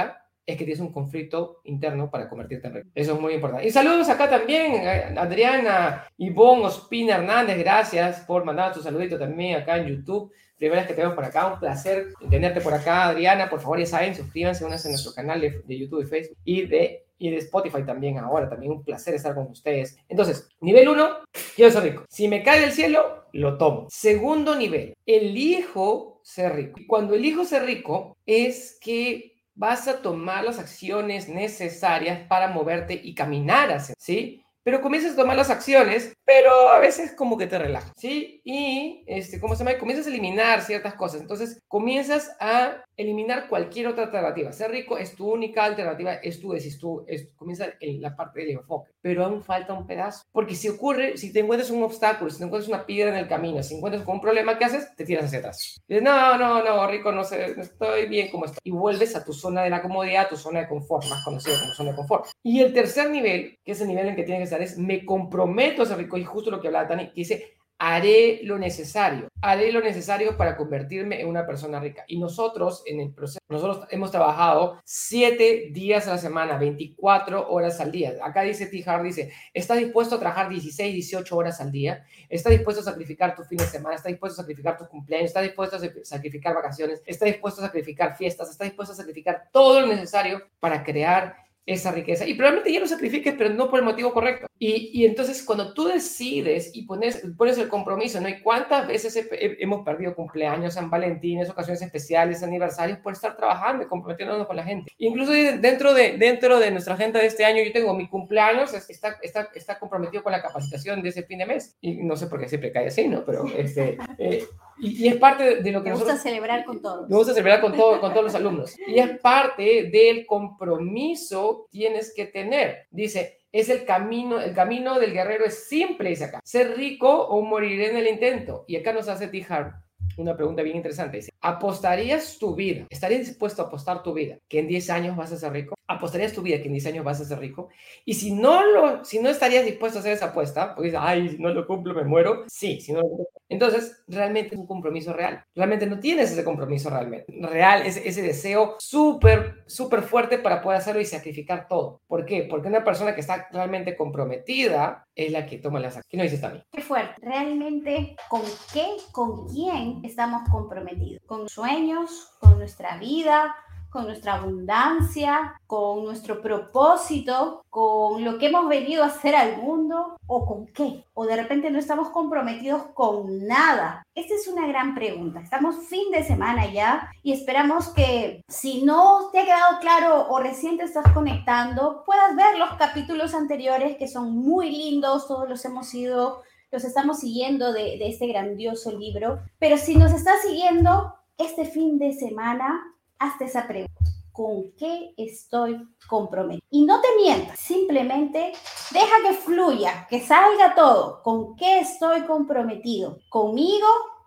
es 0.45 0.57
que 0.57 0.65
tienes 0.65 0.81
un 0.81 0.93
conflicto 0.93 1.61
interno 1.65 2.11
para 2.11 2.29
convertirte 2.29 2.67
en 2.67 2.75
rey. 2.75 2.83
Eso 2.95 3.15
es 3.15 3.21
muy 3.21 3.35
importante. 3.35 3.67
Y 3.67 3.71
saludos 3.71 4.09
acá 4.09 4.29
también, 4.29 4.75
eh, 4.75 5.15
Adriana, 5.17 6.07
Ivonne, 6.17 6.65
Ospina 6.65 7.17
Hernández, 7.17 7.59
gracias 7.59 8.21
por 8.21 8.45
mandar 8.45 8.73
tu 8.73 8.83
saludito 8.83 9.19
también 9.19 9.61
acá 9.61 9.77
en 9.77 9.87
YouTube. 9.87 10.33
Primera 10.57 10.83
vez 10.83 10.89
que 10.89 10.95
te 10.95 11.01
vemos 11.01 11.17
por 11.17 11.25
acá, 11.25 11.53
un 11.53 11.59
placer 11.59 12.13
tenerte 12.31 12.61
por 12.61 12.73
acá, 12.73 13.09
Adriana. 13.09 13.51
Por 13.51 13.61
favor, 13.61 13.81
ya 13.81 13.87
saben, 13.87 14.15
suscríbanse, 14.15 14.65
únanse 14.65 14.89
a 14.89 14.91
nuestro 14.93 15.13
canal 15.13 15.41
de, 15.41 15.79
YouTube 15.79 16.03
y 16.03 16.07
Facebook 16.07 16.39
y 16.45 16.67
de, 16.67 17.05
y 17.19 17.31
de 17.31 17.39
Spotify 17.39 17.83
también 17.85 18.19
ahora. 18.19 18.49
También 18.49 18.71
un 18.71 18.85
placer 18.85 19.15
estar 19.15 19.35
con 19.35 19.49
ustedes. 19.49 19.97
Entonces, 20.09 20.49
nivel 20.61 20.89
1, 20.89 21.09
quiero 21.57 21.73
ser 21.73 21.83
rico. 21.83 22.05
Si 22.09 22.29
me 22.29 22.45
cae 22.45 22.61
del 22.61 22.71
cielo, 22.71 23.25
lo 23.33 23.59
tomo. 23.59 23.89
Segundo 23.91 24.55
nivel, 24.55 24.95
elijo 25.05 26.21
ser 26.23 26.55
rico. 26.55 26.81
Cuando 26.87 27.15
elijo 27.15 27.45
ser 27.45 27.65
rico, 27.65 28.17
es 28.25 28.79
que 28.81 29.32
vas 29.55 29.89
a 29.89 30.03
tomar 30.03 30.45
las 30.45 30.59
acciones 30.59 31.29
necesarias 31.29 32.27
para 32.29 32.49
moverte 32.49 33.01
y 33.03 33.15
caminar 33.15 33.71
hacia, 33.71 33.95
¿sí? 33.99 34.45
Pero 34.65 34.81
comienzas 34.81 35.15
a 35.15 35.17
tomar 35.17 35.37
las 35.37 35.51
acciones, 35.51 36.15
pero 36.25 36.69
a 36.69 36.79
veces 36.79 37.13
como 37.13 37.37
que 37.37 37.49
te 37.49 37.59
relajas, 37.59 37.93
¿sí? 37.97 38.41
Y, 38.45 39.03
este, 39.09 39.41
¿cómo 39.41 39.57
se 39.57 39.65
llama? 39.65 39.77
Comienzas 39.77 40.07
a 40.07 40.11
eliminar 40.11 40.63
ciertas 40.63 40.95
cosas. 40.95 41.21
Entonces, 41.21 41.61
comienzas 41.67 42.37
a 42.39 42.85
eliminar 42.97 43.49
cualquier 43.49 43.89
otra 43.89 44.05
alternativa. 44.05 44.53
Ser 44.53 44.71
rico 44.71 44.99
es 44.99 45.17
tu 45.17 45.33
única 45.33 45.65
alternativa, 45.65 46.15
es 46.15 46.41
tu 46.41 46.53
decisión, 46.53 47.05
comienza 47.35 47.67
en 47.81 48.01
la 48.01 48.15
parte 48.15 48.41
del 48.41 48.51
enfoque. 48.51 48.92
Pero 49.03 49.25
aún 49.25 49.43
falta 49.43 49.73
un 49.73 49.87
pedazo. 49.87 50.25
Porque 50.33 50.55
si 50.55 50.69
ocurre, 50.69 51.17
si 51.17 51.33
te 51.33 51.41
encuentras 51.41 51.71
un 51.71 51.83
obstáculo, 51.83 52.31
si 52.31 52.39
te 52.39 52.45
encuentras 52.45 52.69
una 52.69 52.87
piedra 52.87 53.11
en 53.11 53.19
el 53.19 53.29
camino, 53.29 53.63
si 53.63 53.75
encuentras 53.75 54.05
con 54.05 54.15
un 54.15 54.21
problema, 54.21 54.57
¿qué 54.57 54.65
haces? 54.65 54.95
Te 54.97 55.05
tiras 55.05 55.25
hacia 55.25 55.41
atrás. 55.41 55.83
Dices, 55.87 56.03
no, 56.03 56.39
no, 56.39 56.63
no, 56.63 56.87
rico, 56.87 57.13
no 57.13 57.25
sé, 57.25 57.61
estoy 57.61 58.07
bien 58.07 58.31
como 58.31 58.47
estoy. 58.47 58.61
Y 58.65 58.71
vuelves 58.71 59.15
a 59.17 59.25
tu 59.25 59.33
zona 59.33 59.63
de 59.63 59.71
la 59.71 59.83
comodidad, 59.83 60.27
a 60.27 60.29
tu 60.29 60.37
zona 60.37 60.61
de 60.61 60.69
confort, 60.69 61.05
más 61.09 61.25
conocida 61.25 61.59
como 61.61 61.75
zona 61.75 61.91
de 61.91 61.97
confort. 61.97 62.27
Y 62.43 62.61
el 62.61 62.73
tercer 62.73 63.11
nivel, 63.11 63.59
que 63.65 63.73
es 63.73 63.81
el 63.81 63.89
nivel 63.89 64.09
en 64.09 64.17
que 64.17 64.23
tienes 64.23 64.41
que 64.41 64.45
estar, 64.45 64.63
es 64.63 64.79
me 64.79 65.05
comprometo 65.05 65.83
a 65.83 65.87
ser 65.87 65.99
rico. 65.99 66.17
Y 66.17 66.25
justo 66.25 66.51
lo 66.51 66.61
que 66.61 66.69
hablaba 66.69 66.89
Tani, 66.89 67.09
que 67.09 67.15
dice, 67.17 67.55
haré 67.85 68.39
lo 68.45 68.61
necesario, 68.61 69.27
haré 69.41 69.73
lo 69.73 69.81
necesario 69.81 70.37
para 70.37 70.57
convertirme 70.57 71.21
en 71.21 71.27
una 71.27 71.45
persona 71.45 71.81
rica. 71.81 72.05
Y 72.07 72.21
nosotros 72.21 72.85
en 72.87 73.01
el 73.01 73.13
proceso, 73.13 73.41
nosotros 73.49 73.89
hemos 73.91 74.13
trabajado 74.13 74.81
siete 74.85 75.71
días 75.73 76.07
a 76.07 76.13
la 76.13 76.19
semana, 76.19 76.59
24 76.59 77.51
horas 77.51 77.81
al 77.81 77.91
día. 77.91 78.15
Acá 78.23 78.43
dice 78.43 78.67
T. 78.67 78.85
Hart, 78.87 79.03
dice, 79.03 79.33
¿estás 79.53 79.79
dispuesto 79.79 80.15
a 80.15 80.21
trabajar 80.21 80.49
16, 80.49 80.95
18 80.95 81.37
horas 81.37 81.61
al 81.61 81.73
día? 81.73 82.05
¿Estás 82.29 82.53
dispuesto 82.53 82.83
a 82.83 82.85
sacrificar 82.85 83.35
tu 83.35 83.43
fin 83.43 83.59
de 83.59 83.65
semana? 83.65 83.97
¿Estás 83.97 84.13
dispuesto 84.13 84.41
a 84.41 84.45
sacrificar 84.45 84.79
tus 84.79 84.87
cumpleaños? 84.87 85.27
¿Estás 85.27 85.43
dispuesto 85.43 85.75
a 85.75 85.81
sacrificar 86.05 86.55
vacaciones? 86.55 87.03
¿Estás 87.05 87.27
dispuesto 87.27 87.63
a 87.63 87.67
sacrificar 87.67 88.17
fiestas? 88.17 88.49
¿Estás 88.49 88.69
dispuesto 88.69 88.93
a 88.93 88.97
sacrificar 88.97 89.49
todo 89.51 89.81
lo 89.81 89.89
necesario 89.89 90.41
para 90.61 90.85
crear 90.85 91.35
esa 91.65 91.93
riqueza. 91.93 92.27
Y 92.27 92.35
probablemente 92.35 92.73
ya 92.73 92.81
lo 92.81 92.87
sacrifiques, 92.87 93.35
pero 93.37 93.51
no 93.51 93.71
por 93.71 93.79
el 93.79 93.85
motivo 93.85 94.13
correcto. 94.13 94.47
Y, 94.59 94.91
y 94.93 95.05
entonces 95.05 95.43
cuando 95.45 95.73
tú 95.75 95.85
decides 95.85 96.71
y 96.75 96.83
pones, 96.87 97.23
pones 97.37 97.59
el 97.59 97.69
compromiso, 97.69 98.21
¿no? 98.21 98.29
¿Y 98.29 98.41
cuántas 98.41 98.87
veces 98.87 99.29
hemos 99.31 99.85
perdido 99.85 100.15
cumpleaños, 100.15 100.75
San 100.75 100.91
Valentín, 100.91 101.43
ocasiones 101.49 101.83
especiales, 101.83 102.43
aniversarios, 102.43 102.99
por 102.99 103.13
estar 103.13 103.37
trabajando 103.37 103.85
y 103.85 103.87
comprometiéndonos 103.87 104.47
con 104.47 104.57
la 104.57 104.65
gente? 104.65 104.93
Incluso 104.99 105.33
dentro 105.33 105.95
de, 105.95 106.17
dentro 106.19 106.59
de 106.59 106.71
nuestra 106.71 106.95
agenda 106.95 107.21
de 107.21 107.27
este 107.27 107.45
año, 107.45 107.63
yo 107.63 107.73
tengo 107.73 107.95
mi 107.95 108.09
cumpleaños, 108.09 108.75
está, 108.75 109.17
está, 109.23 109.49
está 109.55 109.79
comprometido 109.79 110.23
con 110.23 110.33
la 110.33 110.43
capacitación 110.43 111.03
de 111.03 111.11
ese 111.11 111.23
fin 111.23 111.39
de 111.39 111.47
mes. 111.47 111.77
Y 111.81 112.03
no 112.03 112.17
sé 112.17 112.27
por 112.27 112.41
qué 112.41 112.49
siempre 112.49 112.73
cae 112.73 112.89
así, 112.89 113.09
¿no? 113.09 113.25
Pero 113.25 113.45
este... 113.57 113.99
Eh, 114.19 114.45
y, 114.79 115.07
es 115.07 115.17
parte 115.17 115.63
de, 115.63 115.71
lo 115.71 115.83
que 115.83 115.91
Me 115.91 115.97
gusta 115.97 116.17
celebrar 116.17 116.65
con 116.65 116.83
todos. 116.83 117.09
Me 117.09 117.17
gusta 117.17 117.33
celebrar 117.33 117.61
con, 117.61 117.75
todo, 117.77 118.01
con 118.01 118.11
todos 118.13 118.25
los 118.25 118.35
alumnos. 118.35 118.77
Y 118.87 118.99
es 118.99 119.21
parte 119.21 119.91
del 119.93 120.27
compromiso 120.27 121.52
tienes 121.71 122.13
que 122.15 122.27
tener. 122.27 122.87
Dice, 122.91 123.41
es 123.53 123.69
el 123.69 123.85
camino, 123.85 124.41
el 124.41 124.55
camino 124.55 124.99
del 124.99 125.13
guerrero 125.13 125.45
es 125.45 125.69
simple, 125.69 126.11
dice 126.11 126.25
acá. 126.25 126.41
Ser 126.45 126.77
rico 126.77 127.27
o 127.27 127.43
moriré 127.43 127.91
en 127.91 127.97
el 127.97 128.09
intento. 128.09 128.65
Y 128.67 128.77
acá 128.77 128.93
nos 128.93 129.09
hace 129.09 129.29
Tijar 129.29 129.83
una 130.17 130.37
pregunta 130.37 130.63
bien 130.63 130.77
interesante. 130.77 131.19
Dice, 131.19 131.33
¿apostarías 131.41 132.39
tu 132.39 132.55
vida? 132.55 132.87
¿Estarías 132.91 133.27
dispuesto 133.27 133.63
a 133.63 133.67
apostar 133.67 134.03
tu 134.03 134.13
vida 134.13 134.39
que 134.49 134.59
en 134.61 134.69
10 134.69 134.91
años 134.91 135.17
vas 135.17 135.33
a 135.33 135.37
ser 135.37 135.53
rico? 135.53 135.75
¿Apostarías 135.93 136.33
tu 136.33 136.43
vida 136.43 136.59
que 136.59 136.67
en 136.67 136.73
10 136.73 136.87
años 136.87 137.05
vas 137.05 137.21
a 137.21 137.25
ser 137.25 137.39
rico? 137.39 137.69
Y 138.05 138.15
si 138.15 138.33
no 138.33 138.65
lo, 138.65 139.05
si 139.05 139.19
no 139.19 139.29
estarías 139.29 139.65
dispuesto 139.65 139.99
a 139.99 140.01
hacer 140.01 140.13
esa 140.13 140.27
apuesta, 140.27 140.75
dices, 140.79 140.99
ay, 141.01 141.31
si 141.31 141.39
no 141.39 141.51
lo 141.51 141.67
cumplo 141.67 141.95
me 141.95 142.05
muero. 142.05 142.45
Sí, 142.49 142.81
si 142.81 142.93
no 142.93 143.01
lo 143.01 143.09
cumplo. 143.09 143.29
Entonces, 143.49 144.03
realmente 144.09 144.55
es 144.55 144.61
un 144.61 144.67
compromiso 144.67 145.13
real. 145.13 145.45
Realmente 145.55 145.87
no 145.87 146.01
tienes 146.01 146.33
ese 146.33 146.43
compromiso 146.43 146.89
realmente. 146.89 147.33
Real, 147.41 147.85
ese, 147.85 148.09
ese 148.09 148.23
deseo 148.23 148.77
súper, 148.79 149.65
súper 149.67 150.03
fuerte 150.03 150.39
para 150.39 150.63
poder 150.63 150.79
hacerlo 150.79 151.03
y 151.03 151.05
sacrificar 151.05 151.69
todo. 151.69 152.01
¿Por 152.07 152.25
qué? 152.25 152.47
Porque 152.49 152.69
una 152.69 152.83
persona 152.83 153.15
que 153.15 153.21
está 153.21 153.49
realmente 153.53 153.95
comprometida 153.95 155.07
es 155.15 155.31
la 155.33 155.45
que 155.47 155.59
toma 155.59 155.81
las 155.81 155.99
acciones. 155.99 156.07
¿Qué 156.09 156.17
no 156.17 156.23
dices 156.23 156.41
también? 156.41 156.65
Qué 156.73 156.81
fuerte. 156.81 157.15
Realmente, 157.21 158.17
¿con 158.31 158.43
qué, 158.73 158.87
con 159.13 159.49
quién 159.49 160.01
estamos 160.03 160.49
comprometidos? 160.51 161.23
¿Con 161.27 161.49
sueños? 161.49 162.33
¿Con 162.41 162.59
nuestra 162.59 162.97
vida? 162.97 163.55
Con 163.93 164.07
nuestra 164.07 164.35
abundancia, 164.35 165.61
con 165.67 166.05
nuestro 166.05 166.41
propósito, 166.41 167.63
con 167.69 168.25
lo 168.25 168.39
que 168.39 168.47
hemos 168.47 168.67
venido 168.67 169.05
a 169.05 169.09
hacer 169.09 169.37
al 169.37 169.59
mundo 169.59 170.17
o 170.27 170.47
con 170.47 170.67
qué. 170.69 171.05
O 171.13 171.27
de 171.27 171.37
repente 171.37 171.71
no 171.71 171.79
estamos 171.79 172.09
comprometidos 172.09 172.85
con 172.95 173.47
nada. 173.47 174.03
Esta 174.15 174.35
es 174.35 174.49
una 174.49 174.67
gran 174.67 174.95
pregunta. 174.95 175.41
Estamos 175.41 175.77
fin 175.89 176.11
de 176.11 176.25
semana 176.25 176.73
ya 176.73 177.11
y 177.23 177.33
esperamos 177.33 177.91
que 177.91 178.43
si 178.49 178.83
no 178.83 179.29
te 179.31 179.41
ha 179.41 179.45
quedado 179.45 179.79
claro 179.81 180.27
o 180.31 180.41
recién 180.41 180.79
te 180.79 180.85
estás 180.85 181.13
conectando, 181.13 182.03
puedas 182.07 182.35
ver 182.35 182.59
los 182.59 182.73
capítulos 182.75 183.35
anteriores 183.35 183.99
que 183.99 184.09
son 184.09 184.35
muy 184.35 184.71
lindos, 184.71 185.29
todos 185.29 185.49
los 185.49 185.65
hemos 185.65 185.93
ido 185.95 186.43
los 186.71 186.85
estamos 186.85 187.21
siguiendo 187.21 187.71
de, 187.75 187.99
de, 187.99 188.09
este 188.09 188.27
grandioso 188.27 188.99
libro, 188.99 189.41
pero 189.59 189.77
si 189.77 189.95
nos 189.95 190.11
estás 190.11 190.41
siguiendo 190.41 191.15
este 191.37 191.67
fin 191.67 191.99
de 191.99 192.15
semana, 192.15 192.83
hazte 193.23 193.45
esa 193.45 193.67
pregunta. 193.67 193.93
¿Con 194.33 194.73
qué 194.79 195.13
estoy 195.17 195.87
comprometido? 196.09 196.67
Y 196.71 196.85
no 196.85 197.01
te 197.01 197.09
mientas, 197.23 197.59
simplemente 197.59 198.53
deja 198.91 199.17
que 199.23 199.35
fluya, 199.35 200.07
que 200.09 200.21
salga 200.21 200.75
todo. 200.75 201.23
¿Con 201.23 201.55
qué 201.57 201.81
estoy 201.81 202.23
comprometido? 202.23 203.19
¿Conmigo? 203.29 203.87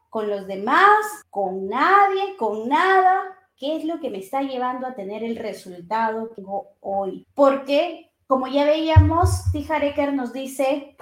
¿Con 0.09 0.29
los 0.29 0.45
demás? 0.45 0.99
¿Con 1.29 1.67
nadie? 1.67 2.37
¿Con 2.37 2.69
nada? 2.69 3.35
qué 3.57 3.77
es 3.77 3.85
lo 3.85 3.99
que 3.99 4.09
me 4.09 4.19
está 4.19 4.41
llevando 4.41 4.87
a 4.87 4.95
tener 4.95 5.23
el 5.23 5.37
resultado 5.37 6.29
que 6.29 6.35
tengo 6.35 6.67
hoy. 6.81 7.25
Porque, 7.33 8.11
como 8.27 8.47
ya 8.47 8.65
veíamos, 8.65 9.51
Tijareker 9.51 10.13
nos 10.13 10.33
dice, 10.33 10.95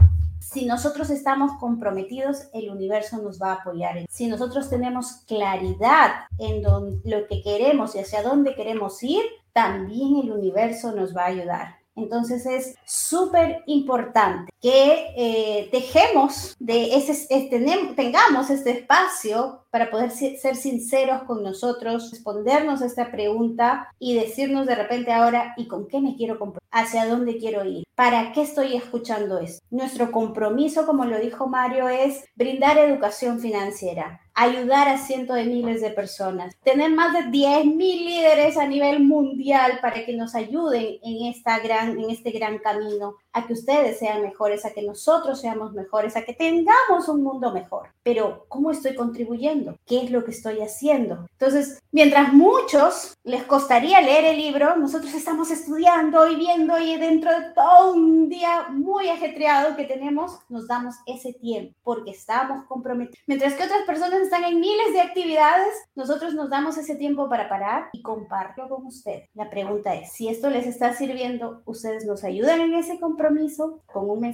si 0.54 0.66
nosotros 0.66 1.10
estamos 1.10 1.54
comprometidos, 1.60 2.48
el 2.54 2.70
universo 2.70 3.18
nos 3.18 3.42
va 3.42 3.54
a 3.54 3.56
apoyar. 3.56 4.06
Si 4.08 4.28
nosotros 4.28 4.70
tenemos 4.70 5.24
claridad 5.28 6.12
en 6.38 6.62
lo 6.62 7.28
que 7.28 7.42
queremos 7.42 7.96
y 7.96 8.00
hacia 8.00 8.22
dónde 8.22 8.54
queremos 8.54 9.02
ir, 9.02 9.24
también 9.52 10.18
el 10.18 10.32
universo 10.32 10.92
nos 10.96 11.16
va 11.16 11.24
a 11.24 11.28
ayudar. 11.28 11.76
Entonces 11.96 12.46
es 12.46 12.76
súper 12.86 13.63
importante 13.66 14.53
que 14.63 15.13
eh, 15.17 15.69
dejemos 15.73 16.56
de 16.58 16.95
ese, 16.95 17.49
tengamos 17.97 18.49
este 18.49 18.71
espacio 18.71 19.65
para 19.69 19.91
poder 19.91 20.12
ser 20.12 20.56
sinceros 20.56 21.23
con 21.23 21.43
nosotros, 21.43 22.12
respondernos 22.12 22.82
a 22.82 22.86
esta 22.86 23.12
pregunta 23.12 23.89
y 23.99 24.13
decirnos 24.13 24.65
de 24.65 24.76
repente 24.76 25.12
ahora, 25.12 25.54
¿y 25.58 25.67
con 25.67 25.88
qué 25.88 25.99
me 25.99 26.15
quiero 26.15 26.39
comprometer? 26.39 26.63
¿Hacia 26.71 27.08
dónde 27.08 27.38
quiero 27.38 27.65
ir? 27.65 27.84
¿Para 27.95 28.32
qué 28.32 28.43
estoy 28.43 28.76
escuchando 28.76 29.39
esto? 29.39 29.65
Nuestro 29.69 30.12
compromiso, 30.12 30.86
como 30.86 31.06
lo 31.06 31.19
dijo 31.19 31.47
Mario, 31.47 31.89
es 31.89 32.23
brindar 32.36 32.78
educación 32.78 33.39
financiera, 33.39 34.21
ayudar 34.36 34.89
a 34.89 34.97
cientos 34.97 35.36
de 35.36 35.45
miles 35.45 35.82
de 35.82 35.89
personas, 35.89 36.56
tener 36.63 36.91
más 36.91 37.13
de 37.13 37.32
10 37.32 37.65
mil 37.65 38.06
líderes 38.06 38.58
a 38.58 38.67
nivel 38.67 39.04
mundial 39.04 39.80
para 39.82 40.06
que 40.06 40.15
nos 40.15 40.36
ayuden 40.36 40.97
en, 41.04 41.32
esta 41.32 41.60
gran, 41.60 41.99
en 41.99 42.10
este 42.10 42.32
gran 42.32 42.60
camino, 42.60 43.15
a 43.32 43.47
que 43.47 43.54
ustedes 43.54 43.99
sean 43.99 44.21
mejores, 44.21 44.53
a 44.66 44.72
que 44.72 44.84
nosotros 44.84 45.42
seamos 45.42 45.74
mejores, 45.74 46.16
a 46.16 46.24
que 46.24 46.34
tengamos 46.34 47.08
un 47.08 47.24
mundo 47.24 47.52
mejor. 47.52 47.89
Pero, 48.04 48.46
¿cómo 48.48 48.72
estoy 48.72 48.96
contribuyendo? 48.96 49.76
¿Qué 49.86 50.04
es 50.04 50.12
lo 50.12 50.24
que 50.24 50.32
estoy 50.32 50.62
haciendo? 50.62 51.26
Entonces, 51.32 51.80
mientras 51.92 52.34
muchos 52.34 53.16
les 53.24 53.44
costaría 53.44 54.02
leer 54.02 54.26
el 54.26 54.38
libro, 54.38 54.76
nosotros 54.76 55.13
estamos 55.13 55.52
estudiando 55.52 56.28
y 56.28 56.36
viendo 56.36 56.78
y 56.80 56.98
dentro 56.98 57.32
de 57.32 57.52
todo 57.54 57.94
un 57.94 58.30
día 58.30 58.68
muy 58.70 59.10
ajetreado 59.10 59.76
que 59.76 59.86
tenemos, 59.86 60.39
nos 60.50 60.68
damos 60.68 60.96
ese 61.06 61.34
tiempo 61.34 61.74
porque 61.84 62.12
estamos 62.12 62.66
comprometidos. 62.66 63.24
Mientras 63.28 63.54
que 63.54 63.63
otras 63.63 63.84
personas 63.84 64.22
están 64.22 64.44
en 64.44 64.60
miles 64.60 64.94
de 64.94 65.02
actividades, 65.02 65.74
nosotros 65.96 66.34
nos 66.34 66.50
damos 66.50 66.78
ese 66.78 66.96
tiempo 66.96 67.30
para 67.30 67.50
parar 67.50 67.89
y 67.94 68.02
compartirlo 68.02 68.70
con 68.70 68.86
ustedes. 68.86 69.30
La 69.34 69.50
pregunta 69.50 69.94
es, 69.96 70.12
si 70.12 70.28
esto 70.28 70.50
les 70.50 70.68
está 70.68 70.94
sirviendo, 70.94 71.62
ustedes 71.66 72.06
nos 72.06 72.24
ayudan 72.24 72.62
en 72.62 72.74
ese 72.74 73.00
compromiso 73.00 73.82
con 73.86 74.10
un 74.10 74.26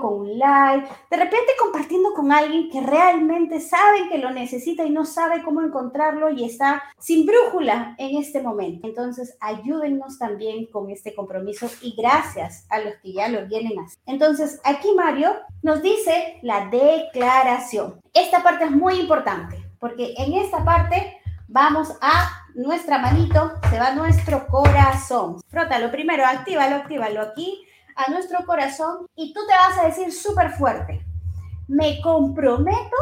con 0.00 0.20
un 0.20 0.38
like, 0.38 0.88
de 1.10 1.16
repente 1.16 1.52
compartiendo 1.58 2.12
con 2.14 2.32
alguien 2.32 2.70
que 2.70 2.80
realmente 2.80 3.60
sabe 3.60 4.08
que 4.08 4.18
lo 4.18 4.30
necesita 4.30 4.84
y 4.84 4.90
no 4.90 5.04
sabe 5.04 5.42
cómo 5.42 5.62
encontrarlo 5.62 6.30
y 6.30 6.44
está 6.44 6.82
sin 6.98 7.26
brújula 7.26 7.94
en 7.98 8.18
este 8.18 8.42
momento. 8.42 8.86
Entonces, 8.86 9.36
ayúdennos 9.40 10.18
también 10.18 10.66
con 10.66 10.90
este 10.90 11.14
compromiso 11.14 11.68
y 11.80 11.94
gracias 11.96 12.66
a 12.70 12.80
los 12.80 12.94
que 13.02 13.12
ya 13.12 13.28
lo 13.28 13.46
vienen 13.46 13.78
a 13.78 13.84
hacer. 13.84 13.98
Entonces, 14.06 14.60
aquí 14.64 14.88
Mario 14.96 15.30
nos 15.62 15.82
dice 15.82 16.38
la 16.42 16.68
declaración. 16.68 18.00
Esta 18.14 18.42
parte 18.42 18.64
es 18.64 18.70
muy 18.70 19.00
importante 19.00 19.56
porque 19.78 20.14
en 20.16 20.34
esta 20.34 20.64
parte 20.64 21.18
vamos 21.48 21.88
a 22.00 22.46
nuestra 22.54 22.98
manito, 22.98 23.52
se 23.70 23.78
va 23.78 23.94
nuestro 23.94 24.46
corazón. 24.46 25.40
Frótalo 25.48 25.90
primero, 25.90 26.24
actívalo, 26.24 26.76
actívalo 26.76 27.20
aquí 27.20 27.66
a 27.96 28.10
nuestro 28.10 28.44
corazón 28.44 29.06
y 29.14 29.32
tú 29.32 29.40
te 29.46 29.54
vas 29.54 29.78
a 29.78 29.86
decir 29.86 30.12
súper 30.12 30.50
fuerte, 30.52 31.04
me 31.68 32.00
comprometo 32.00 32.96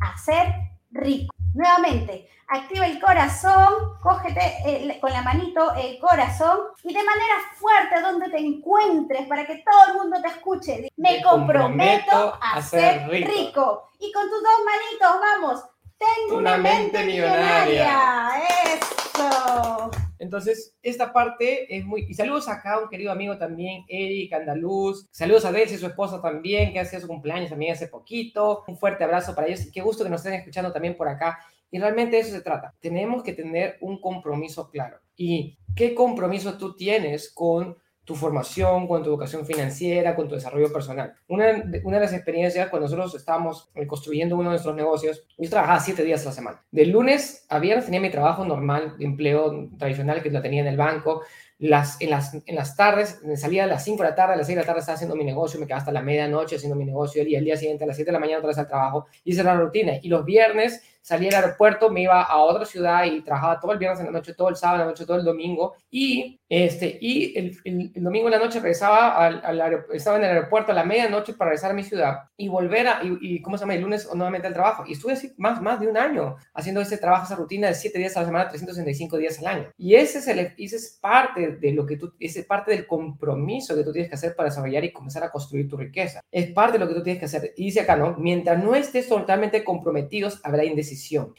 a 0.00 0.16
ser 0.18 0.54
rico. 0.90 1.34
Nuevamente, 1.54 2.28
activa 2.48 2.86
el 2.86 3.00
corazón, 3.00 3.98
cógete 4.02 4.98
con 5.00 5.10
la 5.10 5.22
manito 5.22 5.74
el 5.74 5.98
corazón 5.98 6.58
y 6.82 6.92
de 6.92 7.02
manera 7.02 7.34
fuerte 7.54 8.00
donde 8.00 8.28
te 8.28 8.38
encuentres 8.38 9.26
para 9.26 9.46
que 9.46 9.64
todo 9.64 9.86
el 9.88 9.94
mundo 9.94 10.20
te 10.20 10.28
escuche. 10.28 10.92
Me, 10.96 11.22
comprometo, 11.22 12.38
a, 12.40 12.60
ser 12.62 13.08
rico. 13.08 13.88
Y 13.98 14.12
con 14.12 14.28
tus 14.28 14.42
dos 14.42 14.60
manitos, 14.64 15.20
vamos. 15.20 15.64
Tengo 15.98 16.38
una, 16.38 16.58
mente, 16.58 17.04
millonaria. 17.04 18.32
Eso. 18.74 19.90
Entonces, 20.18 20.76
esta 20.82 21.12
parte 21.12 21.74
es 21.76 21.84
muy... 21.84 22.06
Y 22.08 22.14
saludos 22.14 22.48
acá 22.48 22.74
a 22.74 22.80
un 22.80 22.88
querido 22.88 23.12
amigo 23.12 23.36
también, 23.38 23.84
Eric 23.88 24.32
Andaluz. 24.32 25.06
Saludos 25.10 25.44
a 25.44 25.52
Delcy, 25.52 25.76
su 25.76 25.86
esposa 25.86 26.20
también, 26.20 26.72
que 26.72 26.80
hace 26.80 27.00
su 27.00 27.06
cumpleaños 27.06 27.50
también 27.50 27.72
hace 27.72 27.88
poquito. 27.88 28.64
Un 28.66 28.76
fuerte 28.76 29.04
abrazo 29.04 29.34
para 29.34 29.48
ellos. 29.48 29.68
Qué 29.72 29.80
gusto 29.80 30.04
que 30.04 30.10
nos 30.10 30.20
estén 30.20 30.34
escuchando 30.34 30.72
también 30.72 30.96
por 30.96 31.08
acá. 31.08 31.38
Y 31.70 31.78
realmente 31.78 32.16
de 32.16 32.22
eso 32.22 32.32
se 32.32 32.42
trata. 32.42 32.74
Tenemos 32.80 33.22
que 33.22 33.32
tener 33.32 33.76
un 33.80 34.00
compromiso 34.00 34.70
claro. 34.70 34.98
¿Y 35.16 35.58
qué 35.74 35.94
compromiso 35.94 36.56
tú 36.56 36.76
tienes 36.76 37.32
con 37.32 37.76
tu 38.06 38.14
formación, 38.14 38.86
con 38.86 39.02
tu 39.02 39.10
educación 39.10 39.44
financiera, 39.44 40.14
con 40.14 40.28
tu 40.28 40.36
desarrollo 40.36 40.72
personal. 40.72 41.12
Una, 41.26 41.64
una 41.82 41.96
de 41.96 42.04
las 42.04 42.12
experiencias 42.12 42.68
cuando 42.68 42.86
nosotros 42.86 43.16
estábamos 43.16 43.68
eh, 43.74 43.84
construyendo 43.84 44.36
uno 44.36 44.44
de 44.44 44.50
nuestros 44.50 44.76
negocios, 44.76 45.24
yo 45.36 45.50
trabajaba 45.50 45.80
siete 45.80 46.04
días 46.04 46.22
a 46.22 46.26
la 46.26 46.32
semana. 46.32 46.64
De 46.70 46.86
lunes 46.86 47.44
a 47.48 47.58
viernes 47.58 47.86
tenía 47.86 48.00
mi 48.00 48.10
trabajo 48.10 48.44
normal 48.44 48.94
de 48.96 49.04
empleo 49.04 49.70
tradicional 49.76 50.22
que 50.22 50.30
lo 50.30 50.40
tenía 50.40 50.60
en 50.60 50.68
el 50.68 50.76
banco. 50.76 51.22
Las, 51.58 52.00
en, 52.00 52.10
las, 52.10 52.34
en 52.34 52.54
las 52.54 52.76
tardes, 52.76 53.20
salía 53.34 53.64
a 53.64 53.66
las 53.66 53.82
5 53.82 54.02
de 54.02 54.10
la 54.10 54.14
tarde, 54.14 54.34
a 54.34 54.36
las 54.36 54.46
6 54.46 54.56
de 54.56 54.62
la 54.62 54.66
tarde 54.66 54.80
estaba 54.80 54.94
haciendo 54.94 55.16
mi 55.16 55.24
negocio, 55.24 55.58
me 55.58 55.66
quedaba 55.66 55.80
hasta 55.80 55.90
la 55.90 56.02
medianoche 56.02 56.56
haciendo 56.56 56.76
mi 56.76 56.84
negocio 56.84 57.26
y 57.26 57.34
el 57.34 57.44
día 57.44 57.56
siguiente 57.56 57.82
a 57.82 57.86
las 57.88 57.96
7 57.96 58.10
de 58.10 58.12
la 58.12 58.20
mañana 58.20 58.38
otra 58.38 58.48
vez 58.48 58.58
al 58.58 58.68
trabajo. 58.68 59.06
Hice 59.24 59.42
la 59.42 59.56
rutina. 59.56 59.94
Y 60.00 60.08
los 60.08 60.24
viernes 60.24 60.80
salía 61.06 61.28
al 61.28 61.44
aeropuerto, 61.44 61.88
me 61.88 62.02
iba 62.02 62.20
a 62.20 62.38
otra 62.38 62.64
ciudad 62.64 63.04
y 63.04 63.20
trabajaba 63.20 63.60
todo 63.60 63.70
el 63.70 63.78
viernes 63.78 64.00
en 64.00 64.06
la 64.06 64.12
noche, 64.12 64.34
todo 64.34 64.48
el 64.48 64.56
sábado 64.56 64.80
en 64.80 64.86
la 64.86 64.90
noche, 64.90 65.06
todo 65.06 65.16
el 65.16 65.24
domingo. 65.24 65.76
Y, 65.88 66.40
este, 66.48 66.98
y 67.00 67.38
el, 67.38 67.56
el, 67.62 68.02
domingo 68.02 68.26
en 68.26 68.32
la 68.32 68.40
noche 68.40 68.58
regresaba 68.58 69.16
al, 69.16 69.40
al 69.44 69.84
estaba 69.92 70.16
en 70.16 70.24
el 70.24 70.30
aeropuerto 70.30 70.72
a 70.72 70.74
la 70.74 70.82
medianoche 70.82 71.34
para 71.34 71.50
regresar 71.50 71.70
a 71.70 71.74
mi 71.74 71.84
ciudad 71.84 72.22
y 72.36 72.48
volver 72.48 72.88
a, 72.88 73.00
y, 73.04 73.40
¿cómo 73.40 73.56
se 73.56 73.62
llama? 73.62 73.76
El 73.76 73.82
lunes 73.82 74.08
nuevamente 74.14 74.48
al 74.48 74.54
trabajo. 74.54 74.82
Y 74.84 74.94
estuve 74.94 75.12
así 75.12 75.32
más, 75.36 75.62
más 75.62 75.78
de 75.78 75.86
un 75.86 75.96
año 75.96 76.38
haciendo 76.52 76.80
ese 76.80 76.98
trabajo, 76.98 77.26
esa 77.26 77.36
rutina 77.36 77.68
de 77.68 77.74
7 77.74 77.96
días 78.00 78.16
a 78.16 78.20
la 78.20 78.26
semana, 78.26 78.48
365 78.48 79.16
días 79.16 79.38
al 79.38 79.46
año. 79.46 79.70
Y 79.78 79.94
ese 79.94 80.18
es, 80.18 80.26
el, 80.26 80.40
ese 80.58 80.74
es 80.74 80.98
parte 81.00 81.52
de 81.52 81.70
lo 81.70 81.86
que 81.86 81.98
tú, 81.98 82.14
ese 82.18 82.40
es 82.40 82.46
parte 82.46 82.72
del 82.72 82.84
compromiso 82.84 83.76
que 83.76 83.84
tú 83.84 83.92
tienes 83.92 84.08
que 84.08 84.16
hacer 84.16 84.34
para 84.34 84.48
desarrollar 84.48 84.82
y 84.84 84.92
comenzar 84.92 85.22
a 85.22 85.30
construir 85.30 85.68
tu 85.68 85.76
riqueza. 85.76 86.20
Es 86.32 86.50
parte 86.50 86.80
de 86.80 86.84
lo 86.84 86.88
que 86.88 86.94
tú 86.94 87.04
tienes 87.04 87.20
que 87.20 87.26
hacer. 87.26 87.54
Y 87.56 87.66
dice 87.66 87.82
acá, 87.82 87.94
¿no? 87.94 88.16
Mientras 88.18 88.60
no 88.60 88.74
estés 88.74 89.08
totalmente 89.08 89.62
comprometidos, 89.62 90.40
habrá 90.42 90.64
indecisión 90.64 90.95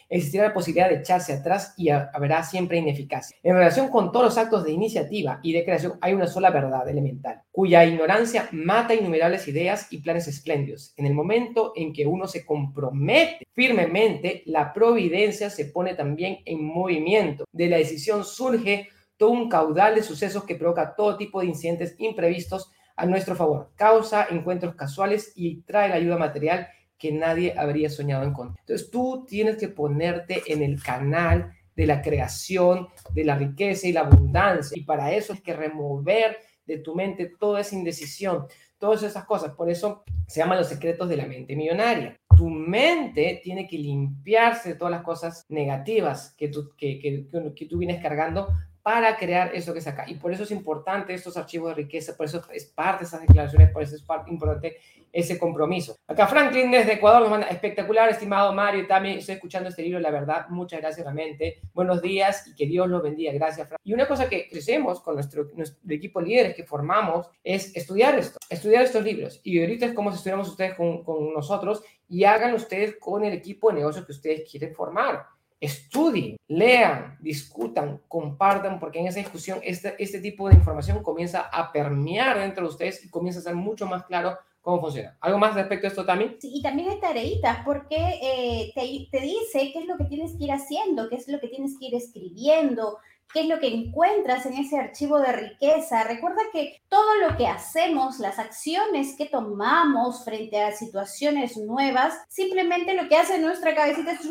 existirá 0.10 0.48
la 0.48 0.54
posibilidad 0.54 0.89
de 0.89 0.98
echarse 0.98 1.34
atrás 1.34 1.74
y 1.78 1.89
habrá 1.89 2.43
siempre 2.43 2.78
ineficacia. 2.78 3.38
En 3.43 3.56
relación 3.56 3.89
con 3.89 4.12
todos 4.12 4.26
los 4.26 4.38
actos 4.38 4.63
de 4.63 4.72
iniciativa 4.72 5.39
y 5.43 5.54
de 5.54 5.63
creación 5.63 5.98
hay 6.02 6.13
una 6.13 6.28
sola 6.28 6.50
verdad 6.50 6.88
elemental, 6.88 7.41
cuya 7.52 7.86
ignorancia 7.86 8.48
mata 8.52 8.93
innumerables 8.93 9.48
ideas 9.48 9.88
y 9.91 10.00
planes 10.00 10.28
espléndidos. 10.28 10.93
En 10.98 11.06
el 11.06 11.13
momento 11.13 11.74
en 11.76 11.93
que 11.93 12.06
uno 12.06 12.28
se 12.28 12.46
compromete 12.46 13.48
firmemente, 13.54 14.43
la 14.46 14.74
providencia 14.74 15.50
se 15.50 15.65
pone 15.65 15.96
también 15.96 16.39
en 16.46 16.63
movimiento. 16.63 17.46
De 17.52 17.67
la 17.67 17.78
decisión 17.78 18.24
surge 18.24 18.89
todo 19.17 19.32
un 19.32 19.50
caudal 19.50 19.96
de 19.96 20.04
sucesos 20.04 20.43
que 20.43 20.56
provoca 20.56 20.96
todo 20.96 21.17
tipo 21.17 21.41
de 21.41 21.48
incidentes 21.48 21.96
imprevistos 21.98 22.72
a 22.96 23.06
nuestro 23.06 23.36
favor, 23.36 23.72
causa 23.76 24.28
encuentros 24.30 24.76
casuales 24.76 25.32
y 25.36 25.62
trae 25.62 25.89
la 25.89 25.96
ayuda 25.96 26.17
material 26.17 26.67
que 26.98 27.12
nadie 27.12 27.54
habría 27.58 27.90
soñado 27.90 28.24
encontrar. 28.24 28.60
Entonces 28.60 28.90
tú 28.90 29.26
tienes 29.28 29.58
que 29.58 29.68
ponerte 29.68 30.44
en 30.48 30.64
el 30.64 30.82
canal 30.82 31.52
de 31.76 31.86
la 31.86 32.02
creación, 32.02 32.88
de 33.14 33.24
la 33.24 33.38
riqueza 33.38 33.88
y 33.88 33.94
la 33.94 34.02
abundancia. 34.02 34.78
Y 34.78 34.84
para 34.84 35.12
eso 35.14 35.34
es 35.34 35.42
que 35.42 35.54
remover 35.54 36.38
de 36.66 36.80
tu 36.80 36.96
mente 36.96 37.32
toda 37.40 37.62
esa 37.62 37.76
indecisión, 37.76 38.46
todas 38.80 39.04
esas 39.04 39.26
cosas. 39.26 39.54
Por 39.54 39.70
eso 39.70 40.04
se 40.28 40.40
llaman 40.40 40.58
los 40.58 40.68
secretos 40.68 41.08
de 41.08 41.18
la 41.18 41.26
mente 41.26 41.56
millonaria. 41.56 42.20
Tu 42.36 42.50
mente 42.50 43.40
tiene 43.44 43.68
que 43.68 43.78
limpiarse 43.78 44.70
de 44.70 44.76
todas 44.76 44.92
las 44.92 45.04
cosas 45.04 45.46
negativas 45.50 46.34
que 46.38 46.50
tú, 46.50 46.72
que, 46.78 47.00
que, 47.00 47.28
que 47.56 47.66
tú 47.66 47.78
vienes 47.78 48.02
cargando 48.02 48.50
para 48.88 49.17
crear 49.17 49.54
eso 49.54 49.73
que 49.73 49.80
es 49.80 49.88
acá. 49.88 50.06
Y 50.08 50.13
por 50.13 50.32
eso 50.32 50.43
es 50.43 50.52
importante 50.52 51.13
estos 51.13 51.36
archivos 51.36 51.71
de 51.71 51.76
riqueza, 51.76 52.15
por 52.15 52.26
eso 52.26 52.41
es 52.54 52.63
parte 52.63 53.04
de 53.04 53.08
esas 53.08 53.19
declaraciones, 53.19 53.69
por 53.69 53.84
eso 53.84 53.97
es 53.97 54.02
parte 54.02 54.32
importante 54.32 54.78
ese 55.12 55.38
compromiso. 55.38 55.97
Acá 56.08 56.26
Franklin 56.26 56.71
desde 56.71 56.93
Ecuador 56.93 57.23
nos 57.23 57.32
manda 57.32 57.47
espectacular, 57.47 58.08
estimado 58.08 58.54
Mario, 58.54 58.88
también 58.88 59.17
estoy 59.17 59.36
escuchando 59.36 59.67
este 59.67 59.82
libro, 59.82 60.00
la 60.00 60.10
verdad, 60.10 60.47
muchas 60.47 60.80
gracias 60.80 61.04
realmente. 61.04 61.60
Buenos 61.73 62.02
días 62.02 62.47
y 62.47 62.56
que 62.56 62.65
Dios 62.65 62.88
los 62.88 63.04
bendiga. 63.04 63.34
Gracias, 63.34 63.67
Franklin. 63.67 63.91
Y 63.91 63.93
una 63.93 64.08
cosa 64.08 64.30
que 64.30 64.47
crecemos 64.47 65.02
con 65.02 65.15
nuestro, 65.15 65.50
equipo 65.89 66.21
de 66.21 66.28
líderes 66.28 66.56
que 66.56 66.63
formamos 66.63 67.30
es 67.43 67.76
estudiar 67.76 68.17
esto, 68.17 68.39
estudiar 68.50 68.84
estos 68.84 69.04
libros. 69.04 69.41
Y 69.43 69.60
ahorita 69.60 69.88
es 69.88 69.93
como 69.93 70.12
si 70.12 70.15
estuviéramos 70.15 70.47
ustedes 70.47 70.76
con, 70.76 71.04
con 71.04 71.34
nosotros 71.34 71.84
y 72.08 72.23
hagan 72.23 72.54
ustedes 72.54 72.95
con 72.95 73.26
el 73.26 73.34
equipo 73.34 73.67
de 73.67 73.80
negocios 73.80 74.06
que 74.06 74.13
ustedes 74.13 74.50
quieren 74.50 74.73
formar 74.73 75.26
estudien, 75.60 76.38
lean, 76.48 77.17
discutan, 77.20 78.02
compartan, 78.08 78.80
porque 78.80 79.00
en 79.00 79.08
esa 79.08 79.20
discusión 79.20 79.60
este, 79.63 79.96
este 80.02 80.20
tipo 80.20 80.48
de 80.50 80.56
información 80.56 81.02
comienza 81.02 81.41
a 81.41 81.72
permear 81.72 82.39
dentro 82.39 82.63
de 82.63 82.70
ustedes 82.70 83.04
y 83.04 83.10
comienza 83.10 83.39
a 83.39 83.43
ser 83.43 83.56
mucho 83.56 83.86
más 83.86 84.04
claro 84.04 84.38
cómo 84.62 84.82
funciona. 84.82 85.17
¿Algo 85.22 85.39
más 85.39 85.56
respecto 85.56 85.88
a 85.88 85.89
esto 85.89 86.06
también? 86.06 86.36
Sí, 86.39 86.52
y 86.54 86.62
también 86.62 86.89
hay 86.89 87.00
tareitas, 87.00 87.60
porque 87.63 87.96
eh, 88.22 88.72
te, 88.76 88.82
te 89.17 89.24
dice 89.24 89.72
qué 89.72 89.80
es 89.80 89.86
lo 89.86 89.98
que 89.98 90.06
tienes 90.06 90.36
que 90.36 90.43
ir 90.43 90.52
haciendo, 90.52 91.10
qué 91.10 91.15
es 91.15 91.28
lo 91.28 91.39
que 91.39 91.48
tienes 91.48 91.78
que 91.80 91.86
ir 91.86 91.96
escribiendo, 91.96 92.98
qué 93.34 93.41
es 93.41 93.48
lo 93.48 93.60
que 93.60 93.67
encuentras 93.67 94.46
en 94.46 94.54
ese 94.54 94.78
archivo 94.78 95.20
de 95.20 95.32
riqueza. 95.32 96.04
Recuerda 96.04 96.41
que 96.52 96.82
todo 96.89 97.15
lo 97.15 97.38
que 97.38 97.48
hacemos, 97.48 98.20
las 98.20 98.39
acciones 98.39 99.15
que 99.17 99.26
tomamos 99.26 100.24
frente 100.24 100.62
a 100.62 100.72
situaciones 100.72 101.58
nuevas, 101.58 102.13
simplemente 102.28 102.93
lo 102.93 103.08
que 103.08 103.17
hace 103.17 103.39
nuestra 103.39 103.76
cabecita 103.76 104.13
es 104.13 104.26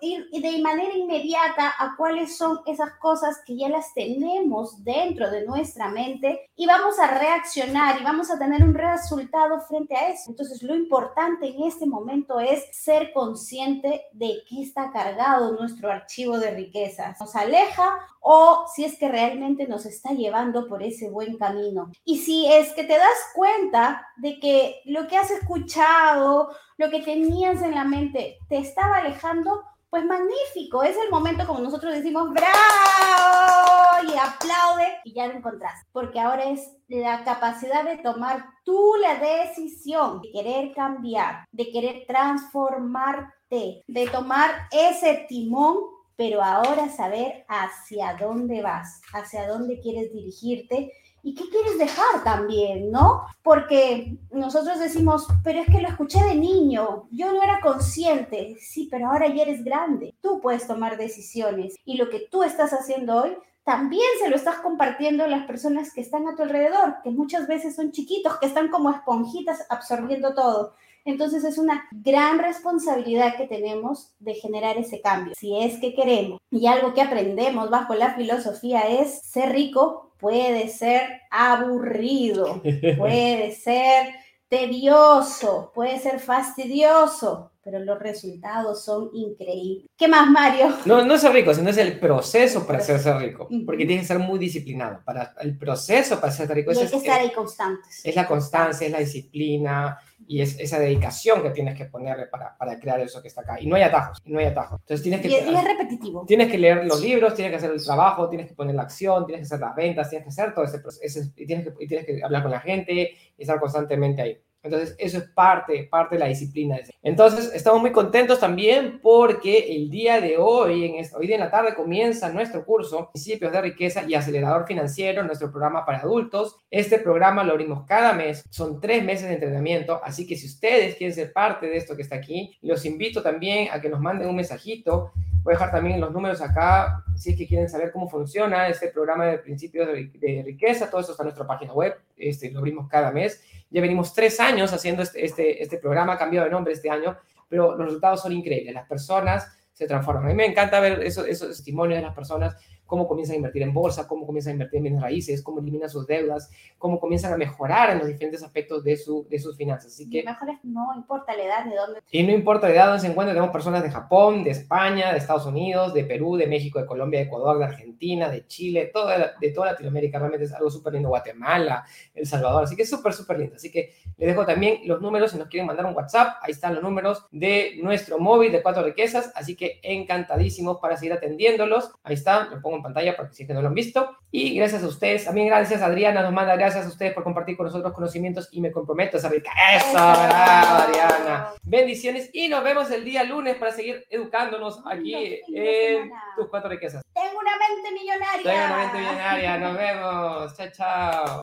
ir 0.00 0.28
de 0.30 0.62
manera 0.62 0.94
inmediata 0.94 1.74
a 1.78 1.94
cuáles 1.96 2.36
son 2.36 2.60
esas 2.66 2.94
cosas 2.98 3.40
que 3.46 3.56
ya 3.56 3.68
las 3.68 3.92
tenemos 3.94 4.82
dentro 4.84 5.30
de 5.30 5.46
nuestra 5.46 5.88
mente 5.88 6.50
y 6.56 6.66
vamos 6.66 6.98
a 6.98 7.18
reaccionar 7.18 8.00
y 8.00 8.04
vamos 8.04 8.30
a 8.30 8.38
tener 8.38 8.62
un 8.62 8.74
resultado 8.74 9.60
frente 9.60 9.96
a 9.96 10.10
eso. 10.10 10.30
Entonces, 10.30 10.62
lo 10.62 10.74
importante 10.74 11.48
en 11.48 11.64
este 11.64 11.86
momento 11.86 12.40
es 12.40 12.64
ser 12.72 13.12
consciente 13.12 14.02
de 14.12 14.42
qué 14.48 14.62
está 14.62 14.90
cargado 14.92 15.52
nuestro 15.52 15.90
archivo 15.90 16.38
de 16.38 16.50
riqueza. 16.50 17.16
Nos 17.18 17.34
aleja 17.34 17.98
o 18.20 18.64
si 18.74 18.84
es 18.84 18.98
que 18.98 19.08
realmente 19.08 19.66
nos 19.68 19.86
está 19.86 20.10
llevando 20.10 20.66
por 20.66 20.82
ese 20.82 21.10
buen 21.10 21.36
camino. 21.36 21.90
Y 22.04 22.18
si 22.18 22.50
es 22.50 22.72
que 22.72 22.84
te 22.84 22.96
das 22.96 23.32
cuenta 23.34 24.08
de 24.16 24.38
que 24.40 24.80
lo 24.86 25.06
que 25.06 25.16
has 25.16 25.30
escuchado, 25.30 26.50
lo 26.76 26.90
que 26.90 27.02
tenías 27.02 27.62
en 27.62 27.74
la 27.74 27.84
mente, 27.84 28.38
te 28.48 28.58
estaba 28.58 28.96
alejando, 28.96 29.62
pues 29.94 30.06
magnífico, 30.06 30.82
es 30.82 30.96
el 30.96 31.08
momento 31.08 31.46
como 31.46 31.60
nosotros 31.60 31.94
decimos, 31.94 32.28
bravo, 32.32 34.08
y 34.08 34.18
aplaude 34.18 34.88
y 35.04 35.14
ya 35.14 35.28
lo 35.28 35.34
encontraste, 35.34 35.88
porque 35.92 36.18
ahora 36.18 36.50
es 36.50 36.68
la 36.88 37.22
capacidad 37.22 37.84
de 37.84 37.98
tomar 37.98 38.44
tú 38.64 38.94
la 39.00 39.20
decisión 39.20 40.20
de 40.20 40.32
querer 40.32 40.74
cambiar, 40.74 41.44
de 41.52 41.70
querer 41.70 42.06
transformarte, 42.08 43.84
de 43.86 44.08
tomar 44.10 44.66
ese 44.72 45.26
timón 45.28 45.76
pero 46.16 46.42
ahora 46.42 46.88
saber 46.88 47.44
hacia 47.48 48.14
dónde 48.14 48.62
vas, 48.62 49.00
hacia 49.12 49.48
dónde 49.48 49.80
quieres 49.80 50.12
dirigirte 50.12 50.92
y 51.24 51.34
qué 51.34 51.48
quieres 51.48 51.78
dejar 51.78 52.22
también, 52.22 52.90
¿no? 52.90 53.26
Porque 53.42 54.18
nosotros 54.30 54.78
decimos, 54.78 55.26
pero 55.42 55.60
es 55.60 55.66
que 55.66 55.80
lo 55.80 55.88
escuché 55.88 56.22
de 56.22 56.34
niño, 56.34 57.08
yo 57.10 57.32
no 57.32 57.42
era 57.42 57.60
consciente, 57.60 58.56
sí, 58.60 58.88
pero 58.90 59.08
ahora 59.08 59.26
ya 59.28 59.42
eres 59.42 59.64
grande, 59.64 60.14
tú 60.20 60.40
puedes 60.40 60.66
tomar 60.66 60.98
decisiones 60.98 61.76
y 61.86 61.96
lo 61.96 62.10
que 62.10 62.28
tú 62.30 62.42
estás 62.42 62.72
haciendo 62.72 63.22
hoy 63.22 63.36
también 63.64 64.04
se 64.22 64.28
lo 64.28 64.36
estás 64.36 64.56
compartiendo 64.56 65.24
a 65.24 65.28
las 65.28 65.46
personas 65.46 65.94
que 65.94 66.02
están 66.02 66.28
a 66.28 66.36
tu 66.36 66.42
alrededor, 66.42 66.96
que 67.02 67.10
muchas 67.10 67.48
veces 67.48 67.74
son 67.74 67.92
chiquitos, 67.92 68.38
que 68.38 68.46
están 68.46 68.68
como 68.68 68.90
esponjitas 68.90 69.64
absorbiendo 69.70 70.34
todo. 70.34 70.74
Entonces 71.04 71.44
es 71.44 71.58
una 71.58 71.86
gran 71.90 72.38
responsabilidad 72.38 73.36
que 73.36 73.46
tenemos 73.46 74.14
de 74.18 74.34
generar 74.34 74.78
ese 74.78 75.00
cambio, 75.00 75.34
si 75.36 75.58
es 75.60 75.78
que 75.78 75.94
queremos. 75.94 76.40
Y 76.50 76.66
algo 76.66 76.94
que 76.94 77.02
aprendemos 77.02 77.70
bajo 77.70 77.94
la 77.94 78.14
filosofía 78.14 78.80
es 78.82 79.20
ser 79.22 79.52
rico 79.52 80.12
puede 80.18 80.68
ser 80.68 81.20
aburrido, 81.30 82.62
puede 82.98 83.52
ser 83.52 84.14
tedioso, 84.48 85.70
puede 85.74 85.98
ser 85.98 86.20
fastidioso, 86.20 87.50
pero 87.64 87.78
los 87.78 87.98
resultados 87.98 88.84
son 88.84 89.10
increíbles. 89.14 89.86
¿Qué 89.96 90.06
más, 90.06 90.30
Mario? 90.30 90.68
No, 90.84 91.04
no 91.04 91.14
es 91.14 91.22
ser 91.22 91.32
rico, 91.32 91.54
sino 91.54 91.70
es 91.70 91.78
el 91.78 91.98
proceso 91.98 92.66
para 92.66 92.80
ser 92.80 93.00
rico, 93.16 93.48
porque 93.64 93.86
tienes 93.86 94.02
que 94.02 94.14
ser 94.14 94.18
muy 94.18 94.38
disciplinado. 94.38 95.00
Para 95.04 95.34
el 95.40 95.56
proceso 95.56 96.20
para 96.20 96.32
ser 96.32 96.48
rico 96.50 96.72
y 96.72 96.78
hay 96.78 96.88
que 96.88 96.96
estar 96.96 97.20
ahí 97.20 97.32
constantes. 97.32 98.04
Es 98.04 98.14
la 98.14 98.26
constancia, 98.26 98.86
es 98.86 98.92
la 98.92 98.98
disciplina, 98.98 99.98
y 100.26 100.40
es 100.40 100.58
esa 100.58 100.78
dedicación 100.78 101.42
que 101.42 101.50
tienes 101.50 101.76
que 101.76 101.86
ponerle 101.86 102.26
para, 102.26 102.56
para, 102.56 102.78
crear 102.78 103.00
eso 103.00 103.20
que 103.20 103.28
está 103.28 103.42
acá. 103.42 103.60
Y 103.60 103.66
no 103.66 103.76
hay 103.76 103.82
atajos, 103.82 104.22
no 104.24 104.38
hay 104.38 104.46
atajos. 104.46 104.80
Entonces 104.80 105.02
tienes 105.02 105.20
que... 105.20 105.28
Y 105.28 105.34
es, 105.34 105.64
repetitivo. 105.64 106.24
Tienes 106.26 106.50
que 106.50 106.58
leer 106.58 106.84
los 106.86 107.00
libros, 107.00 107.34
tienes 107.34 107.52
que 107.52 107.56
hacer 107.56 107.70
el 107.70 107.82
trabajo, 107.82 108.28
tienes 108.28 108.48
que 108.48 108.54
poner 108.54 108.74
la 108.74 108.82
acción, 108.82 109.26
tienes 109.26 109.42
que 109.42 109.54
hacer 109.54 109.66
las 109.66 109.76
ventas, 109.76 110.08
tienes 110.08 110.24
que 110.24 110.30
hacer 110.30 110.54
todo 110.54 110.64
ese 110.64 110.78
proceso, 110.78 111.20
y 111.36 111.46
tienes 111.46 111.66
que, 111.66 111.84
y 111.84 111.88
tienes 111.88 112.06
que 112.06 112.22
hablar 112.22 112.42
con 112.42 112.52
la 112.52 112.60
gente 112.60 113.14
y 113.36 113.42
estar 113.42 113.60
constantemente 113.60 114.22
ahí. 114.22 114.38
Entonces, 114.64 114.96
eso 114.98 115.18
es 115.18 115.24
parte, 115.24 115.86
parte 115.90 116.14
de 116.14 116.20
la 116.20 116.26
disciplina. 116.26 116.78
Entonces, 117.02 117.52
estamos 117.54 117.82
muy 117.82 117.92
contentos 117.92 118.40
también 118.40 118.98
porque 119.02 119.76
el 119.76 119.90
día 119.90 120.22
de 120.22 120.38
hoy, 120.38 120.86
en 120.86 121.06
hoy 121.14 121.26
día 121.26 121.36
en 121.36 121.42
la 121.42 121.50
tarde, 121.50 121.74
comienza 121.74 122.30
nuestro 122.30 122.64
curso 122.64 123.10
Principios 123.12 123.52
de 123.52 123.60
Riqueza 123.60 124.04
y 124.08 124.14
Acelerador 124.14 124.66
Financiero, 124.66 125.22
nuestro 125.22 125.50
programa 125.50 125.84
para 125.84 125.98
adultos. 125.98 126.56
Este 126.70 126.98
programa 126.98 127.44
lo 127.44 127.52
abrimos 127.52 127.84
cada 127.86 128.14
mes, 128.14 128.42
son 128.48 128.80
tres 128.80 129.04
meses 129.04 129.28
de 129.28 129.34
entrenamiento, 129.34 130.00
así 130.02 130.26
que 130.26 130.34
si 130.34 130.46
ustedes 130.46 130.96
quieren 130.96 131.14
ser 131.14 131.32
parte 131.34 131.66
de 131.66 131.76
esto 131.76 131.94
que 131.94 132.02
está 132.02 132.16
aquí, 132.16 132.56
los 132.62 132.86
invito 132.86 133.22
también 133.22 133.68
a 133.70 133.82
que 133.82 133.90
nos 133.90 134.00
manden 134.00 134.28
un 134.28 134.36
mensajito. 134.36 135.12
Voy 135.42 135.52
a 135.52 135.56
dejar 135.56 135.72
también 135.72 136.00
los 136.00 136.10
números 136.10 136.40
acá, 136.40 137.04
si 137.16 137.32
es 137.32 137.36
que 137.36 137.46
quieren 137.46 137.68
saber 137.68 137.92
cómo 137.92 138.08
funciona 138.08 138.66
este 138.68 138.88
programa 138.88 139.26
de 139.26 139.38
Principios 139.40 139.86
de 139.88 140.42
Riqueza, 140.42 140.88
todo 140.88 141.02
eso 141.02 141.10
está 141.10 141.22
en 141.22 141.26
nuestra 141.26 141.46
página 141.46 141.74
web, 141.74 141.94
este, 142.16 142.50
lo 142.50 142.60
abrimos 142.60 142.88
cada 142.88 143.10
mes. 143.10 143.42
Ya 143.70 143.80
venimos 143.80 144.14
tres 144.14 144.38
años 144.38 144.53
haciendo 144.62 145.02
este, 145.02 145.24
este, 145.24 145.62
este 145.62 145.78
programa, 145.78 146.14
ha 146.14 146.18
cambiado 146.18 146.46
de 146.46 146.50
nombre 146.50 146.72
este 146.72 146.90
año, 146.90 147.16
pero 147.48 147.76
los 147.76 147.86
resultados 147.86 148.22
son 148.22 148.32
increíbles. 148.32 148.74
Las 148.74 148.88
personas 148.88 149.46
se 149.72 149.86
transforman. 149.86 150.24
A 150.24 150.28
mí 150.28 150.34
me 150.34 150.46
encanta 150.46 150.80
ver 150.80 151.02
esos, 151.02 151.26
esos 151.26 151.48
testimonios 151.48 151.98
de 151.98 152.02
las 152.02 152.14
personas 152.14 152.56
cómo 152.86 153.06
comienzan 153.06 153.34
a 153.34 153.36
invertir 153.36 153.62
en 153.62 153.72
bolsa, 153.72 154.06
cómo 154.06 154.26
comienzan 154.26 154.50
a 154.50 154.54
invertir 154.54 154.78
en 154.78 154.82
bienes 154.84 155.02
raíces, 155.02 155.42
cómo 155.42 155.60
eliminan 155.60 155.88
sus 155.88 156.06
deudas, 156.06 156.50
cómo 156.78 157.00
comienzan 157.00 157.32
a 157.32 157.36
mejorar 157.36 157.90
en 157.90 157.98
los 157.98 158.06
diferentes 158.06 158.42
aspectos 158.42 158.84
de, 158.84 158.96
su, 158.96 159.26
de 159.28 159.38
sus 159.38 159.56
finanzas. 159.56 159.92
Así 159.92 160.08
que, 160.08 160.22
mejor 160.22 160.50
es 160.50 160.58
no 160.62 160.92
importa 160.94 161.36
la 161.36 161.44
edad 161.44 161.64
de 161.64 161.76
dónde. 161.76 162.00
Y 162.10 162.22
no 162.22 162.32
importa 162.32 162.68
la 162.68 162.74
edad 162.74 162.86
donde 162.86 163.00
se 163.00 163.06
encuentren, 163.06 163.34
tenemos 163.34 163.52
personas 163.52 163.82
de 163.82 163.90
Japón, 163.90 164.44
de 164.44 164.50
España, 164.50 165.12
de 165.12 165.18
Estados 165.18 165.46
Unidos, 165.46 165.94
de 165.94 166.04
Perú, 166.04 166.36
de 166.36 166.46
México, 166.46 166.78
de 166.78 166.86
Colombia, 166.86 167.20
de 167.20 167.26
Ecuador, 167.26 167.58
de 167.58 167.64
Argentina, 167.64 168.28
de 168.28 168.46
Chile, 168.46 168.90
toda, 168.92 169.34
de 169.40 169.50
toda 169.50 169.72
Latinoamérica. 169.72 170.18
Realmente 170.18 170.44
es 170.46 170.52
algo 170.52 170.70
súper 170.70 170.94
lindo. 170.94 171.08
Guatemala, 171.08 171.84
El 172.14 172.26
Salvador. 172.26 172.64
Así 172.64 172.76
que 172.76 172.82
es 172.82 172.90
súper, 172.90 173.12
súper 173.12 173.38
lindo. 173.38 173.56
Así 173.56 173.70
que 173.70 173.94
les 174.16 174.28
dejo 174.28 174.44
también 174.44 174.80
los 174.84 175.00
números 175.00 175.30
si 175.30 175.38
nos 175.38 175.48
quieren 175.48 175.66
mandar 175.66 175.86
un 175.86 175.94
WhatsApp. 175.94 176.38
Ahí 176.42 176.52
están 176.52 176.74
los 176.74 176.82
números 176.82 177.26
de 177.30 177.78
nuestro 177.82 178.18
móvil 178.18 178.52
de 178.52 178.62
cuatro 178.62 178.82
riquezas. 178.82 179.32
Así 179.34 179.56
que 179.56 179.80
encantadísimos 179.82 180.78
para 180.78 180.96
seguir 180.96 181.12
atendiéndolos. 181.12 181.92
Ahí 182.02 182.14
está, 182.14 182.44
lo 182.44 182.60
pongo 182.60 182.73
en 182.76 182.82
pantalla 182.82 183.16
para 183.16 183.28
que 183.28 183.34
si 183.34 183.44
no 183.44 183.60
lo 183.60 183.68
han 183.68 183.74
visto. 183.74 184.16
Y 184.30 184.56
gracias 184.56 184.82
a 184.82 184.88
ustedes, 184.88 185.24
también 185.24 185.48
gracias 185.48 185.80
a 185.82 185.86
Adriana, 185.86 186.22
nos 186.22 186.32
manda 186.32 186.56
gracias 186.56 186.86
a 186.86 186.88
ustedes 186.88 187.12
por 187.12 187.24
compartir 187.24 187.56
con 187.56 187.66
nosotros 187.66 187.92
conocimientos 187.92 188.48
y 188.52 188.60
me 188.60 188.72
comprometo 188.72 189.16
a 189.16 189.20
saber 189.20 189.42
que 189.42 189.50
eso, 189.76 189.92
bravo, 189.92 190.82
Adriana. 190.82 191.48
Bendiciones 191.62 192.30
y 192.32 192.48
nos 192.48 192.64
vemos 192.64 192.90
el 192.90 193.04
día 193.04 193.24
lunes 193.24 193.56
para 193.56 193.72
seguir 193.72 194.06
educándonos 194.10 194.80
aquí 194.86 195.40
en 195.48 196.10
tus 196.36 196.48
cuatro 196.48 196.70
riquezas. 196.70 197.04
Tengo 197.14 197.38
una 197.38 197.52
mente 197.58 197.92
millonaria. 197.92 198.42
Tengo 198.42 198.64
una 198.64 198.76
mente 198.76 198.98
millonaria, 198.98 199.58
nos 199.58 199.76
vemos. 199.76 200.56
Chao, 200.56 200.68
chao. 200.72 201.24